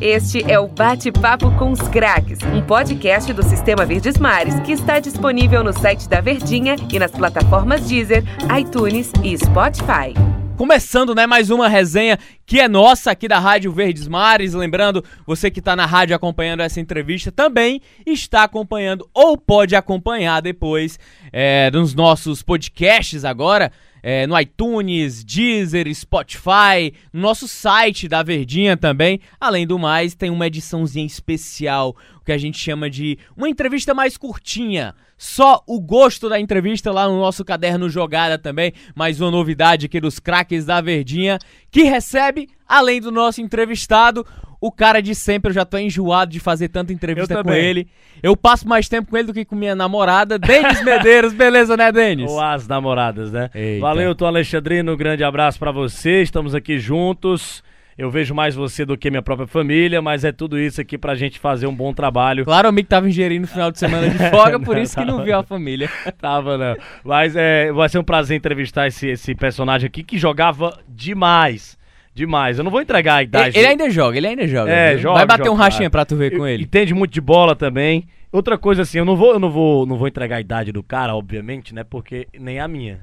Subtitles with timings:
[0.00, 4.98] Este é o Bate-Papo com os Craques, um podcast do Sistema Verdes Mares que está
[4.98, 8.22] disponível no site da Verdinha e nas plataformas Deezer,
[8.58, 10.14] iTunes e Spotify.
[10.56, 12.16] Começando, né, mais uma resenha
[12.46, 14.54] que é nossa aqui da Rádio Verdes Mares.
[14.54, 20.40] Lembrando, você que está na rádio acompanhando essa entrevista também está acompanhando ou pode acompanhar
[20.40, 20.98] depois
[21.32, 23.72] é, nos nossos podcasts agora
[24.06, 29.18] é, no iTunes, Deezer, Spotify, no nosso site da Verdinha também.
[29.40, 33.94] Além do mais, tem uma ediçãozinha especial, o que a gente chama de uma entrevista
[33.94, 34.94] mais curtinha.
[35.16, 38.74] Só o gosto da entrevista lá no nosso caderno Jogada também.
[38.94, 41.38] Mais uma novidade aqui dos craques da Verdinha,
[41.70, 44.26] que recebe, além do nosso entrevistado,
[44.60, 47.88] o cara de sempre, eu já tô enjoado de fazer tanta entrevista com ele.
[48.22, 51.32] Eu passo mais tempo com ele do que com minha namorada, Denis Medeiros.
[51.32, 52.30] Beleza, né, Denis?
[52.30, 53.50] Ou as namoradas, né?
[53.54, 53.80] Eita.
[53.80, 54.92] Valeu, tô Alexandrino.
[54.92, 56.22] Um grande abraço para você.
[56.22, 57.62] Estamos aqui juntos.
[57.96, 61.14] Eu vejo mais você do que minha própria família, mas é tudo isso aqui pra
[61.14, 62.44] gente fazer um bom trabalho.
[62.44, 65.22] Claro, o amigo tava ingerindo no final de semana de folga, por isso que não
[65.22, 65.88] viu a família.
[66.20, 66.76] tava, não.
[67.04, 71.78] Mas é, vai ser um prazer entrevistar esse, esse personagem aqui que jogava demais
[72.14, 72.58] demais.
[72.58, 73.48] Eu não vou entregar a idade.
[73.48, 74.70] Ele, ele ainda joga, ele ainda joga.
[74.70, 75.18] É, joga.
[75.18, 76.62] Vai bater joga, um rachinha pra tu ver com ele.
[76.62, 78.06] Entende muito de bola também.
[78.30, 80.82] Outra coisa assim, eu não vou, eu não vou, não vou entregar a idade do
[80.82, 81.84] cara, obviamente, né?
[81.84, 83.00] Porque nem a minha.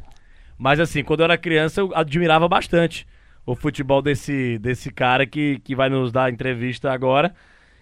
[0.57, 3.05] Mas assim, quando eu era criança, eu admirava bastante
[3.45, 7.33] o futebol desse, desse cara que, que vai nos dar entrevista agora.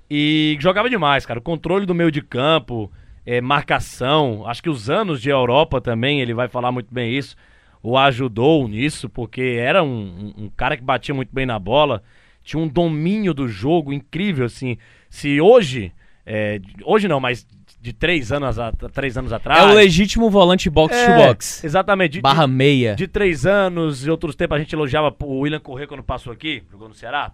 [0.09, 1.39] E jogava demais, cara.
[1.39, 2.91] O controle do meio de campo,
[3.25, 4.43] é, marcação.
[4.47, 7.36] Acho que os anos de Europa também, ele vai falar muito bem isso
[7.81, 12.03] o ajudou nisso, porque era um, um, cara que batia muito bem na bola,
[12.44, 14.77] tinha um domínio do jogo incrível, assim.
[15.09, 15.91] Se hoje,
[16.25, 17.47] é, hoje não, mas
[17.81, 19.61] de três anos, a, três anos atrás.
[19.61, 21.63] É o legítimo volante box-to-box.
[21.63, 22.13] É, exatamente.
[22.13, 22.95] De, Barra meia.
[22.95, 26.33] De, de três anos, e outros tempos a gente elogiava o William Corrêa quando passou
[26.33, 27.31] aqui, jogou no Ceará.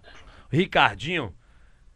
[0.52, 1.32] O Ricardinho,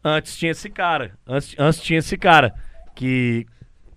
[0.03, 1.17] antes tinha esse cara.
[1.25, 2.53] Antes, antes tinha esse cara
[2.93, 3.45] que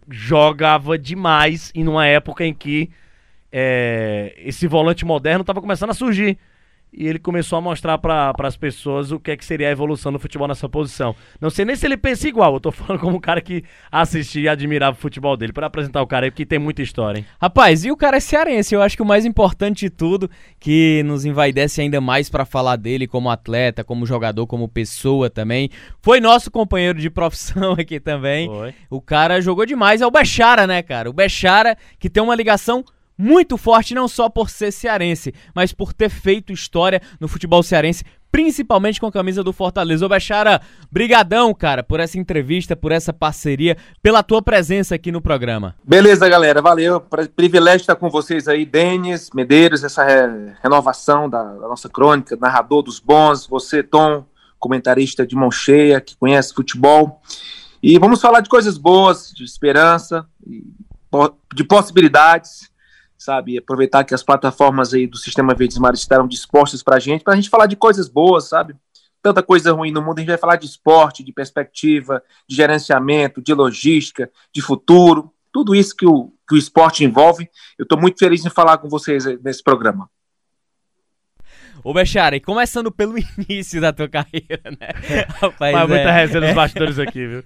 [0.09, 2.91] jogava demais e numa época em que
[3.57, 6.37] é, esse volante moderno estava começando a surgir.
[6.97, 10.13] E ele começou a mostrar para as pessoas o que é que seria a evolução
[10.13, 11.15] do futebol nessa posição.
[11.41, 14.43] Não sei nem se ele pensa igual, eu tô falando como um cara que assistia
[14.43, 17.27] e admirava o futebol dele, para apresentar o cara aí, que tem muita história, hein?
[17.41, 21.03] Rapaz, e o cara é cearense, eu acho que o mais importante de tudo, que
[21.05, 26.21] nos envaidece ainda mais para falar dele como atleta, como jogador, como pessoa também, foi
[26.21, 28.49] nosso companheiro de profissão aqui também.
[28.49, 28.75] Foi.
[28.89, 31.11] O cara jogou demais, é o Bechara, né, cara?
[31.11, 32.85] O Bechara, que tem uma ligação
[33.17, 38.05] muito forte não só por ser cearense, mas por ter feito história no futebol cearense,
[38.31, 40.05] principalmente com a camisa do Fortaleza.
[40.05, 40.61] Ô Bechara,
[40.91, 45.77] brigadão, cara, por essa entrevista, por essa parceria, pela tua presença aqui no programa.
[45.85, 47.01] Beleza, galera, valeu.
[47.37, 52.83] Privilégio estar com vocês aí, Denis, Medeiros, essa re renovação da, da nossa crônica, narrador
[52.83, 54.25] dos bons, você, Tom,
[54.59, 57.21] comentarista de mão cheia, que conhece futebol.
[57.81, 60.27] E vamos falar de coisas boas, de esperança,
[61.55, 62.74] de possibilidades
[63.25, 63.57] sabe?
[63.57, 67.33] Aproveitar que as plataformas aí do Sistema Verdes Mares estarão dispostas para a gente, para
[67.33, 68.77] a gente falar de coisas boas, sabe?
[69.23, 73.41] Tanta coisa ruim no mundo, a gente vai falar de esporte, de perspectiva, de gerenciamento,
[73.41, 77.49] de logística, de futuro, tudo isso que o, que o esporte envolve.
[77.79, 80.11] Eu estou muito feliz em falar com vocês nesse programa.
[81.83, 83.15] Ô, Bechara, e começando pelo
[83.49, 84.89] início da tua carreira, né?
[85.41, 87.45] Rapaz, Mas é, muita resenha nos bastidores aqui, viu?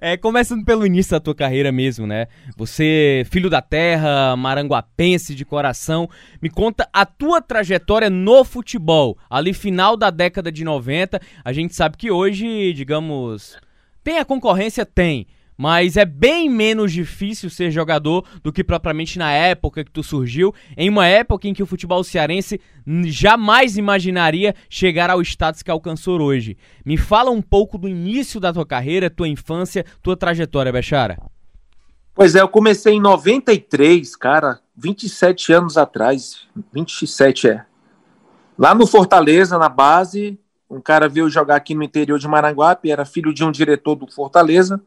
[0.00, 2.26] É, começando pelo início da tua carreira mesmo, né?
[2.56, 6.08] Você, filho da terra, maranguapense de coração,
[6.40, 11.20] me conta a tua trajetória no futebol, ali final da década de 90.
[11.44, 13.56] A gente sabe que hoje, digamos,
[14.04, 14.86] tem a concorrência?
[14.86, 15.26] Tem
[15.56, 20.54] mas é bem menos difícil ser jogador do que propriamente na época que tu surgiu,
[20.76, 22.60] em uma época em que o futebol cearense
[23.06, 26.56] jamais imaginaria chegar ao status que alcançou hoje.
[26.84, 31.18] Me fala um pouco do início da tua carreira, tua infância, tua trajetória, Bechara.
[32.14, 37.64] Pois é, eu comecei em 93, cara, 27 anos atrás, 27 é.
[38.58, 43.04] Lá no Fortaleza, na base, um cara veio jogar aqui no interior de Maranguape, era
[43.04, 44.80] filho de um diretor do Fortaleza,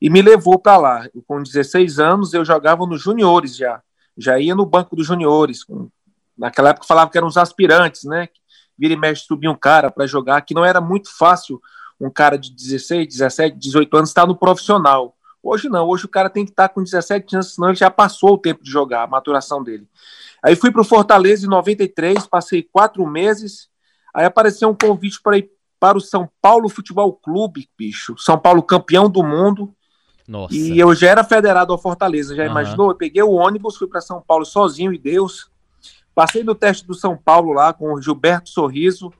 [0.00, 1.08] e me levou para lá.
[1.26, 3.82] com 16 anos, eu jogava nos juniores já.
[4.16, 5.60] Já ia no banco dos juniores.
[6.36, 8.28] Naquela época falava que eram os aspirantes, né?
[8.76, 11.60] Vira e mexe, subia um cara para jogar, que não era muito fácil
[12.00, 15.16] um cara de 16, 17, 18 anos estar no profissional.
[15.42, 18.32] Hoje não, hoje o cara tem que estar com 17 anos, senão ele já passou
[18.32, 19.86] o tempo de jogar, a maturação dele.
[20.42, 23.68] Aí fui para o Fortaleza em 93, passei quatro meses,
[24.14, 28.16] aí apareceu um convite para ir para o São Paulo Futebol Clube, bicho.
[28.16, 29.74] São Paulo campeão do mundo,
[30.26, 30.54] nossa.
[30.54, 32.50] E eu já era federado ao Fortaleza, já uhum.
[32.50, 32.90] imaginou?
[32.90, 35.50] Eu peguei o ônibus, fui para São Paulo sozinho e Deus.
[36.14, 39.12] Passei no teste do São Paulo lá com o Gilberto Sorriso.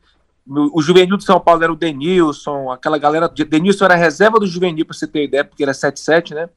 [0.47, 3.29] o juvenil de São Paulo era o Denilson, aquela galera.
[3.29, 6.49] Denilson era reserva do juvenil, para você ter ideia, porque ele é 7-7, né?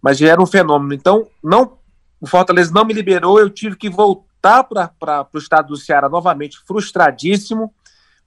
[0.00, 0.94] Mas já era um fenômeno.
[0.94, 1.78] Então, não,
[2.20, 6.60] o Fortaleza não me liberou, eu tive que voltar para o estado do Ceará novamente,
[6.66, 7.74] frustradíssimo.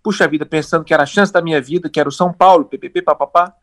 [0.04, 2.66] Puxa vida, pensando que era a chance da minha vida, que era o São Paulo,
[2.66, 3.54] ppp, papapá.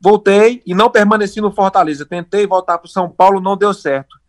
[0.00, 2.06] Voltei e não permaneci no Fortaleza.
[2.06, 4.20] Tentei voltar para o São Paulo, não deu certo.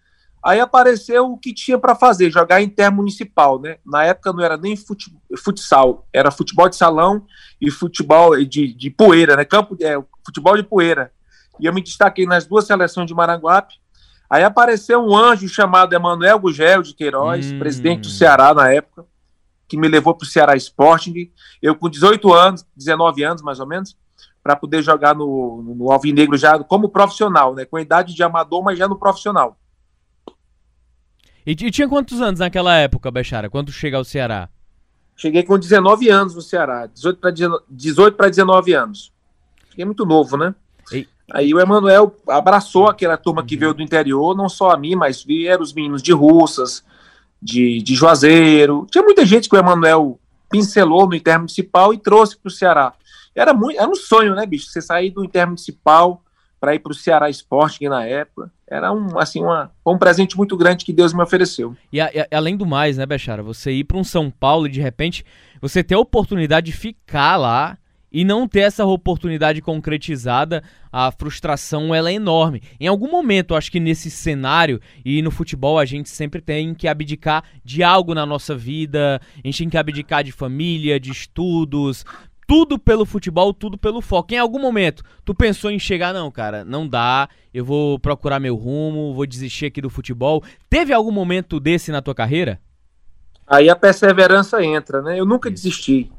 [0.43, 3.77] Aí apareceu o que tinha para fazer, jogar intermunicipal, né?
[3.85, 7.25] Na época não era nem fute, futsal, era futebol de salão
[7.61, 9.45] e futebol de, de poeira, né?
[9.45, 11.11] Campo, é, futebol de poeira.
[11.59, 13.75] E eu me destaquei nas duas seleções de Maranguape.
[14.27, 17.59] Aí apareceu um anjo chamado Emanuel Gugel de Queiroz, hum.
[17.59, 19.05] presidente do Ceará na época,
[19.67, 21.31] que me levou para o Ceará Sporting.
[21.61, 23.95] Eu com 18 anos, 19 anos mais ou menos,
[24.43, 27.65] para poder jogar no, no Alvinegro já como profissional, né?
[27.65, 29.57] Com idade de amador, mas já no profissional.
[31.45, 34.49] E, e tinha quantos anos naquela época, Bechara, quando chega ao Ceará?
[35.15, 39.11] Cheguei com 19 anos no Ceará, 18 para 18 19 anos.
[39.69, 40.55] Cheguei muito novo, né?
[40.91, 41.07] E...
[41.31, 43.59] Aí o Emanuel abraçou aquela turma que uhum.
[43.59, 46.83] veio do interior, não só a mim, mas vieram os meninos de Russas,
[47.41, 48.85] de, de Juazeiro.
[48.91, 52.93] Tinha muita gente que o Emanuel pincelou no intermunicipal e trouxe para o Ceará.
[53.35, 54.67] Era, muito, era um sonho, né, bicho?
[54.67, 56.23] Você sair do intermunicipal
[56.59, 58.51] para ir para o Ceará Sporting na época.
[58.67, 61.75] Era um, assim, uma, um presente muito grande que Deus me ofereceu.
[61.91, 64.71] E, a, e além do mais, né, Bechara, você ir para um São Paulo e
[64.71, 65.25] de repente
[65.59, 67.77] você ter a oportunidade de ficar lá
[68.11, 70.61] e não ter essa oportunidade concretizada,
[70.91, 72.61] a frustração ela é enorme.
[72.79, 76.89] Em algum momento, acho que nesse cenário e no futebol a gente sempre tem que
[76.89, 82.03] abdicar de algo na nossa vida, a gente tem que abdicar de família, de estudos,
[82.51, 84.33] tudo pelo futebol, tudo pelo foco.
[84.33, 88.57] Em algum momento, tu pensou em chegar, não, cara, não dá, eu vou procurar meu
[88.57, 90.43] rumo, vou desistir aqui do futebol.
[90.69, 92.59] Teve algum momento desse na tua carreira?
[93.47, 95.17] Aí a perseverança entra, né?
[95.17, 95.63] Eu nunca Isso.
[95.63, 96.11] desisti.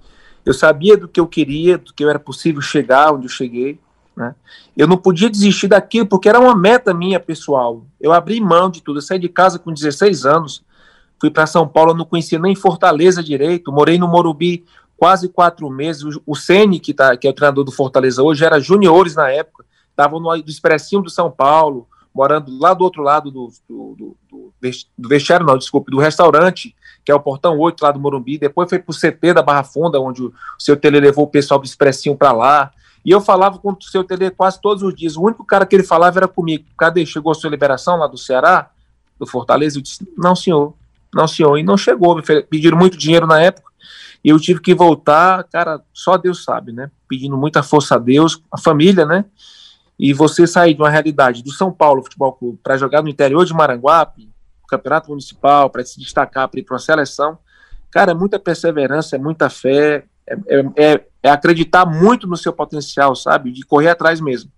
[0.43, 3.79] Eu sabia do que eu queria, do que era possível chegar onde eu cheguei.
[4.17, 4.35] Né?
[4.75, 7.85] Eu não podia desistir daquilo porque era uma meta minha pessoal.
[8.01, 9.01] Eu abri mão de tudo.
[9.01, 10.65] Eu saí de casa com 16 anos,
[11.21, 14.65] fui para São Paulo, não conhecia nem Fortaleza direito, morei no Morumbi
[15.03, 16.05] quase quatro meses.
[16.25, 19.65] O, Ceni, que, tá, que é o treinador do Fortaleza hoje, era juniores na época,
[19.91, 24.55] estavam no Expressinho do São Paulo, morando lá do outro lado do, do, do,
[24.97, 26.73] do vestiário, não, desculpe, do restaurante,
[27.05, 28.39] que é o Portão 8 lá do Morumbi.
[28.39, 31.59] Depois foi para o CT da Barra Funda, onde o seu Tele levou o pessoal
[31.59, 32.71] do Expressinho para lá.
[33.05, 35.17] E eu falava com o seu Tele quase todos os dias.
[35.17, 36.65] O único cara que ele falava era comigo.
[36.79, 37.05] Cadê?
[37.05, 38.71] Chegou a sua liberação lá do Ceará,
[39.19, 39.79] do Fortaleza?
[39.79, 40.75] Eu disse: Não, senhor.
[41.13, 41.59] Não, senhor.
[41.59, 42.15] E não chegou.
[42.15, 43.72] Me pediram muito dinheiro na época.
[44.25, 46.91] E eu tive que voltar, cara, só Deus sabe, né?
[47.09, 49.25] Pedindo muita força a Deus, a família, né?
[49.99, 53.45] E você sair de uma realidade do São Paulo Futebol Clube para jogar no interior
[53.45, 54.33] de Maranguape,
[54.73, 57.39] campeonato municipal, para se destacar, para ir para uma seleção,
[57.91, 62.53] cara, é muita perseverança, é muita fé, é, é, é, é acreditar muito no seu
[62.53, 63.53] potencial, sabe?
[63.53, 64.51] De correr atrás mesmo.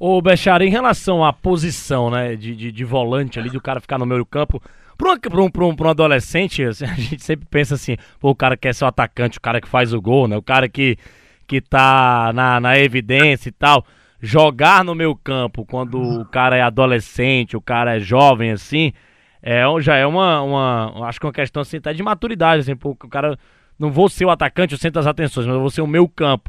[0.00, 3.98] Ô, Bechara, em relação à posição, né, de, de, de volante ali, do cara ficar
[3.98, 4.60] no meio do campo,
[4.96, 8.74] para um, um, um adolescente, assim, a gente sempre pensa assim, pô, o cara quer
[8.74, 10.36] ser o atacante, o cara que faz o gol, né?
[10.36, 10.96] O cara que,
[11.46, 13.84] que tá na, na evidência e tal.
[14.20, 18.92] Jogar no meu campo quando o cara é adolescente, o cara é jovem, assim,
[19.42, 21.06] é, já é uma, uma.
[21.06, 23.38] Acho que uma questão assim, até de maturidade, assim, pô, o cara.
[23.78, 26.08] Não vou ser o atacante, eu centro das atenções, mas eu vou ser o meu
[26.08, 26.48] campo.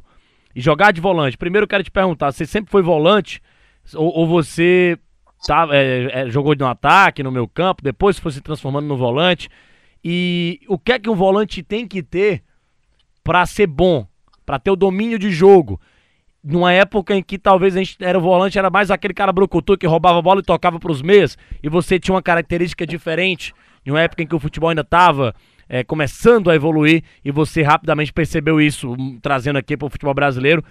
[0.55, 1.37] E jogar de volante.
[1.37, 3.41] Primeiro eu quero te perguntar, você sempre foi volante?
[3.95, 4.97] Ou, ou você
[5.45, 9.49] tá, é, é, jogou no ataque, no meu campo, depois foi se transformando no volante.
[10.03, 12.43] E o que é que um volante tem que ter
[13.23, 14.07] para ser bom,
[14.45, 15.79] para ter o domínio de jogo?
[16.43, 19.77] Numa época em que talvez a gente era o volante, era mais aquele cara brucutu
[19.77, 23.51] que roubava a bola e tocava para os meias, e você tinha uma característica diferente,
[23.83, 25.33] em uma época em que o futebol ainda estava
[25.67, 30.13] é, começando a evoluir, e você rapidamente percebeu isso, hum, trazendo aqui para o futebol
[30.13, 30.63] brasileiro.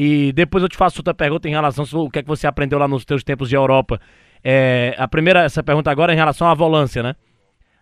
[0.00, 2.78] E depois eu te faço outra pergunta em relação ao que é que você aprendeu
[2.78, 4.00] lá nos teus tempos de Europa.
[4.44, 7.16] É, a primeira, essa pergunta agora é em relação à volância, né?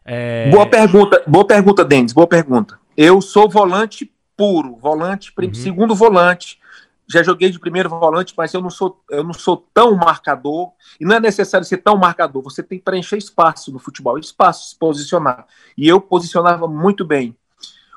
[0.02, 0.48] É...
[0.48, 2.80] Boa pergunta, boa pergunta, Denis, boa pergunta.
[2.96, 5.52] Eu sou volante puro, volante, uhum.
[5.52, 6.58] segundo volante.
[7.06, 10.72] Já joguei de primeiro volante, mas eu não sou, eu não sou tão marcador.
[10.98, 12.42] E não é necessário ser tão marcador.
[12.42, 15.44] Você tem que preencher espaço no futebol, espaço, se posicionar.
[15.76, 17.36] E eu posicionava muito bem.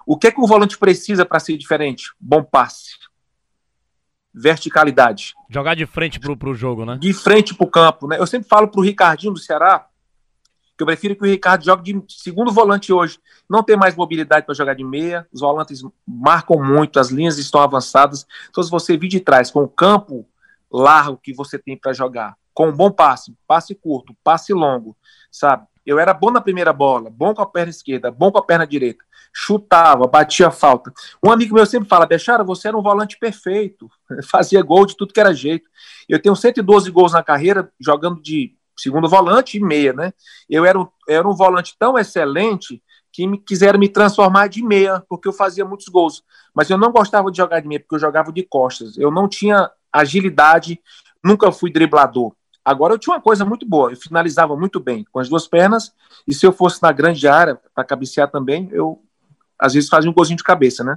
[0.06, 2.12] O que é que o volante precisa para ser diferente?
[2.20, 3.00] Bom passe
[4.34, 5.34] verticalidade.
[5.50, 6.98] Jogar de frente pro, pro jogo, né?
[7.00, 8.20] De frente pro campo, né?
[8.20, 9.90] Eu sempre falo pro Ricardinho do Ceará
[10.80, 13.20] que eu prefiro que o Ricardo jogue de segundo volante hoje.
[13.50, 17.60] Não tem mais mobilidade para jogar de meia, os volantes marcam muito, as linhas estão
[17.60, 18.26] avançadas.
[18.50, 20.26] Então, se você vir de trás com o campo
[20.72, 24.96] largo que você tem para jogar, com um bom passe, passe curto, passe longo,
[25.30, 25.68] sabe?
[25.90, 28.68] Eu era bom na primeira bola, bom com a perna esquerda, bom com a perna
[28.68, 29.04] direita.
[29.34, 30.94] Chutava, batia falta.
[31.26, 33.90] Um amigo meu sempre fala, Bechara, você era um volante perfeito.
[34.30, 35.68] Fazia gol de tudo que era jeito.
[36.08, 40.14] Eu tenho 112 gols na carreira, jogando de segundo volante e meia, né?
[40.48, 45.04] Eu era um, era um volante tão excelente que me quiseram me transformar de meia,
[45.10, 46.24] porque eu fazia muitos gols.
[46.54, 48.96] Mas eu não gostava de jogar de meia, porque eu jogava de costas.
[48.96, 50.80] Eu não tinha agilidade,
[51.24, 52.36] nunca fui driblador.
[52.70, 55.92] Agora eu tinha uma coisa muito boa, eu finalizava muito bem com as duas pernas,
[56.28, 59.02] e se eu fosse na grande área para cabecear também, eu
[59.58, 60.96] às vezes fazia um golzinho de cabeça, né?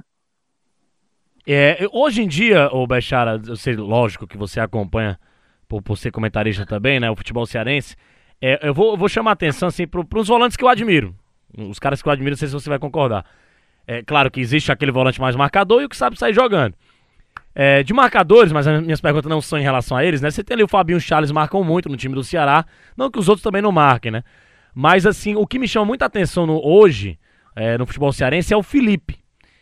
[1.47, 5.19] É, hoje em dia, o Bechara, eu sei, lógico que você acompanha
[5.67, 7.09] por, por ser comentarista também, né?
[7.09, 7.95] O futebol cearense.
[8.39, 11.15] É, eu, vou, eu vou chamar a atenção assim, para os volantes que eu admiro.
[11.57, 13.25] Os caras que eu admiro, não sei se você vai concordar.
[13.87, 16.75] É claro que existe aquele volante mais marcador e o que sabe sair jogando.
[17.55, 20.31] É, de marcadores, mas as minhas perguntas não são em relação a eles, né?
[20.31, 22.65] Você tem ali o Fabinho e o Charles marcam muito no time do Ceará.
[22.97, 24.23] Não que os outros também não marquem, né?
[24.73, 27.19] Mas assim, o que me chama muita atenção no, hoje,
[27.55, 29.19] é, no futebol cearense, é o Felipe.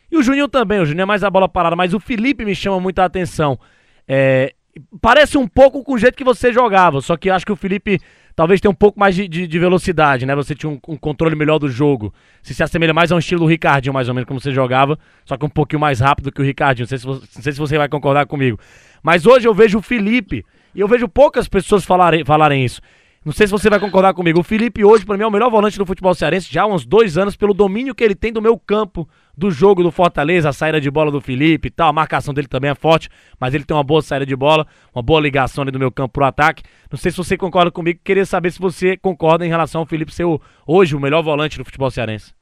[0.10, 2.55] E o Juninho também, o Juninho é mais a bola parada, mas o Felipe me
[2.55, 3.60] chama muita atenção.
[4.07, 4.53] É,
[5.01, 8.00] parece um pouco com o jeito que você jogava, só que acho que o Felipe
[8.35, 10.35] talvez tenha um pouco mais de, de, de velocidade, né?
[10.35, 12.13] Você tinha um, um, controle melhor do jogo.
[12.41, 14.97] Se se assemelha mais a um estilo do Ricardinho, mais ou menos, como você jogava,
[15.25, 16.83] só que um pouquinho mais rápido que o Ricardinho.
[16.83, 18.59] Não sei se você, sei se você vai concordar comigo.
[19.03, 22.81] Mas hoje eu vejo o Felipe, e eu vejo poucas pessoas falarem, falarem isso.
[23.23, 24.39] Não sei se você vai concordar comigo.
[24.39, 26.83] O Felipe hoje, para mim, é o melhor volante do futebol cearense já há uns
[26.83, 30.53] dois anos, pelo domínio que ele tem do meu campo, do jogo do Fortaleza, a
[30.53, 31.89] saída de bola do Felipe e tal.
[31.89, 33.09] A marcação dele também é forte,
[33.39, 36.13] mas ele tem uma boa saída de bola, uma boa ligação ali do meu campo
[36.13, 36.63] pro ataque.
[36.89, 40.11] Não sei se você concorda comigo, queria saber se você concorda em relação ao Felipe
[40.11, 42.33] ser o, hoje o melhor volante do futebol cearense.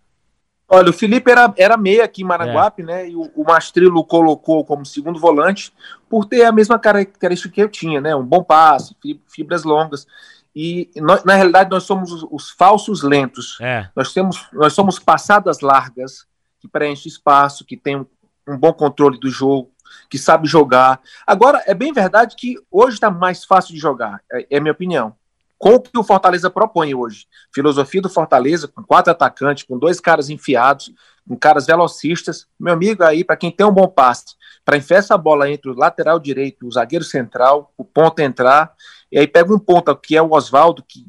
[0.72, 2.86] Olha, o Felipe era, era meia aqui em Maranguape, é.
[2.86, 3.10] né?
[3.10, 5.74] E o, o Mastrilo colocou como segundo volante
[6.08, 8.16] por ter a mesma característica que eu tinha, né?
[8.16, 8.96] Um bom passe,
[9.28, 10.08] fibras longas.
[10.56, 13.58] E nós, na realidade nós somos os, os falsos lentos.
[13.62, 13.90] É.
[13.96, 16.26] Nós temos, nós somos passadas largas
[16.60, 18.06] que preenche espaço, que tem um,
[18.48, 19.72] um bom controle do jogo,
[20.10, 21.00] que sabe jogar.
[21.26, 25.16] Agora é bem verdade que hoje está mais fácil de jogar, é, é minha opinião.
[25.60, 30.00] Com o que o Fortaleza propõe hoje, filosofia do Fortaleza com quatro atacantes, com dois
[30.00, 30.92] caras enfiados,
[31.28, 34.36] com caras velocistas, meu amigo aí para quem tem um bom passe,
[34.66, 38.74] para enfiar essa bola entre o lateral direito, o zagueiro central, o ponto entrar
[39.12, 41.06] e aí pega um ponta que é o Oswaldo, que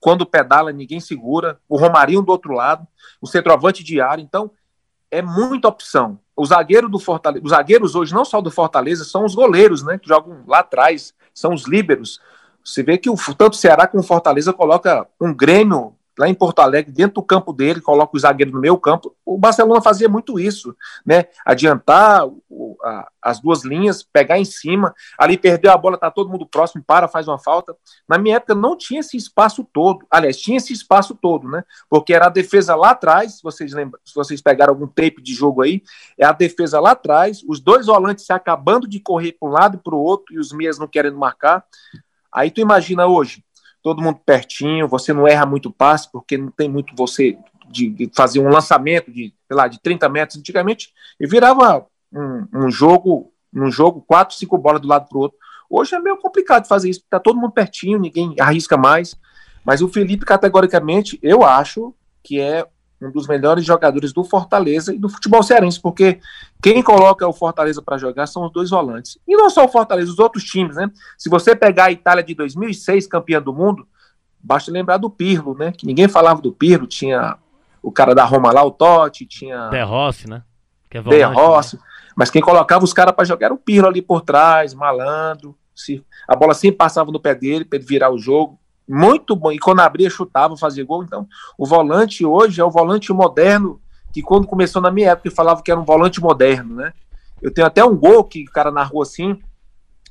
[0.00, 2.86] quando pedala ninguém segura, o Romarinho do outro lado,
[3.20, 4.20] o centroavante de área.
[4.20, 4.50] Então,
[5.10, 6.18] é muita opção.
[6.36, 9.96] O zagueiro do Fortaleza, os zagueiros hoje, não só do Fortaleza, são os goleiros, né?
[9.96, 12.20] Que jogam lá atrás, são os líberos.
[12.64, 16.34] Você vê que o, tanto o Ceará como o Fortaleza coloca um Grêmio lá em
[16.34, 19.14] Porto Alegre, dentro do campo dele, coloca o zagueiro no meio campo.
[19.24, 21.24] O Barcelona fazia muito isso, né?
[21.44, 26.30] Adiantar o, a, as duas linhas, pegar em cima, ali perdeu a bola, tá todo
[26.30, 27.76] mundo próximo, para, faz uma falta.
[28.08, 30.06] Na minha época não tinha esse espaço todo.
[30.10, 31.64] Aliás, tinha esse espaço todo, né?
[31.88, 35.34] Porque era a defesa lá atrás, se vocês lembram, se vocês pegaram algum tape de
[35.34, 35.82] jogo aí,
[36.16, 39.76] é a defesa lá atrás, os dois volantes se acabando de correr para um lado
[39.76, 41.64] e para o outro e os meias não querendo marcar.
[42.34, 43.44] Aí tu imagina hoje,
[43.82, 47.38] todo mundo pertinho, você não erra muito passe, porque não tem muito você
[47.70, 52.46] de, de fazer um lançamento de, sei lá, de 30 metros antigamente, e virava um,
[52.52, 55.38] um jogo, um jogo, quatro, cinco bolas do lado para o outro.
[55.70, 59.14] Hoje é meio complicado fazer isso, tá todo mundo pertinho, ninguém arrisca mais.
[59.64, 62.66] Mas o Felipe, categoricamente, eu acho que é
[63.06, 66.20] um dos melhores jogadores do Fortaleza e do futebol cearense, porque
[66.62, 69.18] quem coloca o Fortaleza para jogar são os dois volantes.
[69.26, 70.90] E não só o Fortaleza, os outros times, né?
[71.18, 73.86] Se você pegar a Itália de 2006, campeã do mundo,
[74.40, 75.72] basta lembrar do Pirlo, né?
[75.72, 77.36] Que ninguém falava do Pirlo, tinha
[77.82, 79.68] o cara da Roma lá, o Totti, tinha...
[79.68, 80.42] De Rossi, né?
[80.90, 81.76] Que é volante, De Rossi.
[81.76, 81.82] Né?
[82.16, 85.56] Mas quem colocava os caras para jogar era o Pirlo ali por trás, malandro.
[85.74, 89.52] Se, a bola sempre passava no pé dele para ele virar o jogo muito bom.
[89.52, 91.02] E quando abria, chutava, fazia gol.
[91.02, 91.26] Então,
[91.58, 93.80] o volante hoje é o volante moderno,
[94.12, 96.92] que quando começou na minha época, falava que era um volante moderno, né?
[97.42, 99.38] Eu tenho até um gol que o cara narrou assim,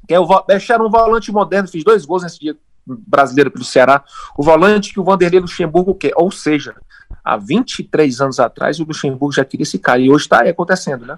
[0.07, 0.27] que é o
[0.69, 4.03] era um volante moderno, fiz dois gols nesse dia brasileiro pelo Ceará.
[4.37, 6.75] O volante que o Vanderlei Luxemburgo quer, ou seja,
[7.23, 11.17] há 23 anos atrás o Luxemburgo já queria esse cara, e hoje está acontecendo, né?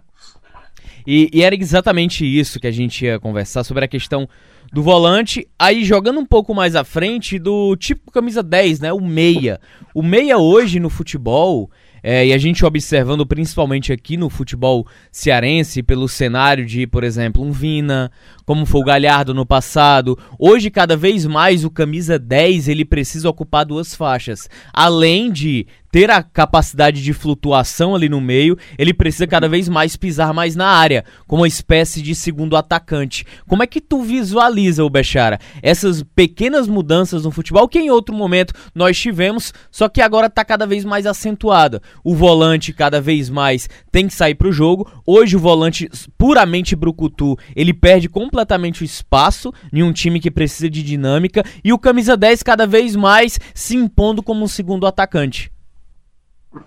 [1.05, 4.27] E, e, era exatamente isso que a gente ia conversar sobre a questão
[4.75, 8.91] do volante, aí jogando um pouco mais à frente do tipo camisa 10, né?
[8.91, 9.57] O meia.
[9.93, 11.71] O meia hoje no futebol,
[12.03, 17.41] é, e a gente observando principalmente aqui no futebol cearense, pelo cenário de, por exemplo,
[17.41, 18.11] um Vina,
[18.45, 20.17] como foi o Galhardo no passado.
[20.37, 24.47] Hoje, cada vez mais, o camisa 10 ele precisa ocupar duas faixas.
[24.73, 29.95] Além de ter a capacidade de flutuação ali no meio, ele precisa cada vez mais
[29.95, 33.25] pisar mais na área, como uma espécie de segundo atacante.
[33.47, 38.13] Como é que tu visualiza, o Bechara, essas pequenas mudanças no futebol que em outro
[38.13, 41.81] momento nós tivemos, só que agora está cada vez mais acentuada.
[42.03, 44.91] O volante cada vez mais tem que sair para o jogo.
[45.07, 48.34] Hoje o volante puramente brucutu, ele perde completamente
[48.81, 52.95] o espaço em um time que precisa de dinâmica e o camisa 10 cada vez
[52.95, 55.51] mais se impondo como um segundo atacante.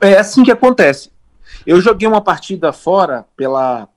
[0.00, 1.10] É assim que acontece.
[1.66, 3.88] Eu joguei uma partida fora pela,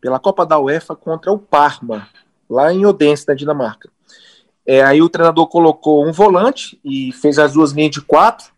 [0.00, 2.08] pela Copa da UEFA contra o Parma,
[2.48, 3.90] lá em Odense, na Dinamarca.
[4.66, 8.52] É, aí o treinador colocou um volante e fez as duas linhas de quatro,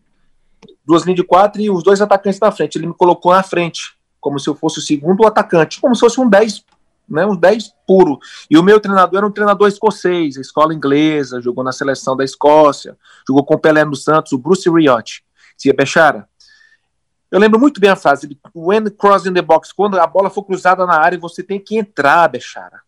[0.84, 2.76] duas linhas de quatro e os dois atacantes na frente.
[2.76, 6.20] Ele me colocou na frente, como se eu fosse o segundo atacante, como se fosse
[6.20, 6.64] um 10,
[7.08, 8.18] né, um 10 puro.
[8.50, 12.96] E o meu treinador era um treinador escocês, escola inglesa, jogou na seleção da Escócia,
[13.26, 15.24] jogou com o Pelé no Santos, o Bruce Riot.
[15.56, 16.28] Tia Bechara,
[17.32, 20.84] eu lembro muito bem a frase, when crossing the box, quando a bola for cruzada
[20.84, 22.82] na área, você tem que entrar, Bechara.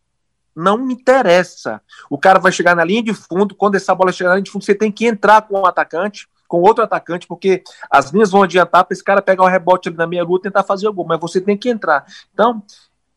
[0.54, 1.80] Não me interessa.
[2.10, 4.50] O cara vai chegar na linha de fundo, quando essa bola chegar na linha de
[4.50, 8.42] fundo, você tem que entrar com o atacante, com outro atacante, porque as linhas vão
[8.42, 10.92] adiantar para esse cara pegar o rebote ali na meia lua e tentar fazer o
[10.92, 12.04] gol, mas você tem que entrar.
[12.34, 12.62] Então,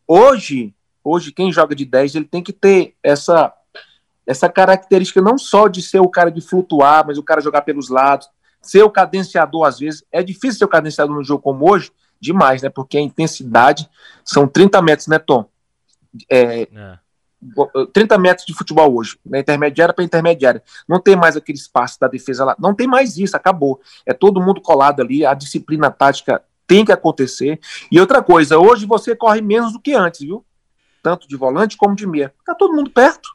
[0.06, 0.74] hoje,
[1.08, 3.52] hoje quem joga de 10, ele tem que ter essa
[4.26, 7.88] essa característica não só de ser o cara de flutuar, mas o cara jogar pelos
[7.88, 8.28] lados,
[8.60, 12.60] ser o cadenciador, às vezes, é difícil ser o cadenciador no jogo como hoje, demais,
[12.60, 12.68] né?
[12.68, 13.88] Porque a intensidade
[14.22, 15.46] são 30 metros, né, Tom?
[16.30, 16.98] É, é.
[17.92, 20.62] 30 metros de futebol hoje, na intermediária para intermediária.
[20.86, 22.56] Não tem mais aquele espaço da defesa lá.
[22.58, 23.80] Não tem mais isso, acabou.
[24.04, 27.60] É todo mundo colado ali, a disciplina tática tem que acontecer.
[27.90, 30.44] E outra coisa, hoje você corre menos do que antes, viu?
[31.02, 32.32] Tanto de volante como de meia.
[32.44, 33.28] Tá todo mundo perto.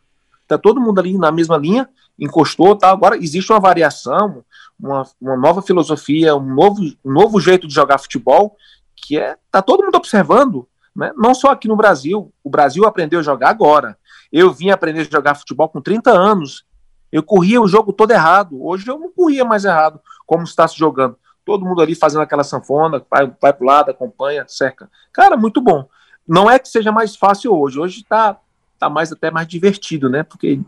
[0.47, 1.89] Tá todo mundo ali na mesma linha,
[2.19, 2.91] encostou, tá?
[2.91, 4.43] Agora existe uma variação,
[4.79, 8.55] uma, uma nova filosofia, um novo, um novo jeito de jogar futebol,
[8.95, 11.11] que é tá todo mundo observando, né?
[11.17, 12.31] não só aqui no Brasil.
[12.43, 13.97] O Brasil aprendeu a jogar agora.
[14.31, 16.65] Eu vim aprender a jogar futebol com 30 anos.
[17.11, 18.63] Eu corria o jogo todo errado.
[18.63, 21.17] Hoje eu não corria mais errado, como está se jogando.
[21.45, 24.89] Todo mundo ali fazendo aquela sanfona, vai, vai pro lado, acompanha, cerca.
[25.11, 25.87] Cara, muito bom.
[26.27, 27.79] Não é que seja mais fácil hoje.
[27.79, 28.37] Hoje está
[28.79, 30.23] tá mais até mais divertido, né?
[30.23, 30.59] Porque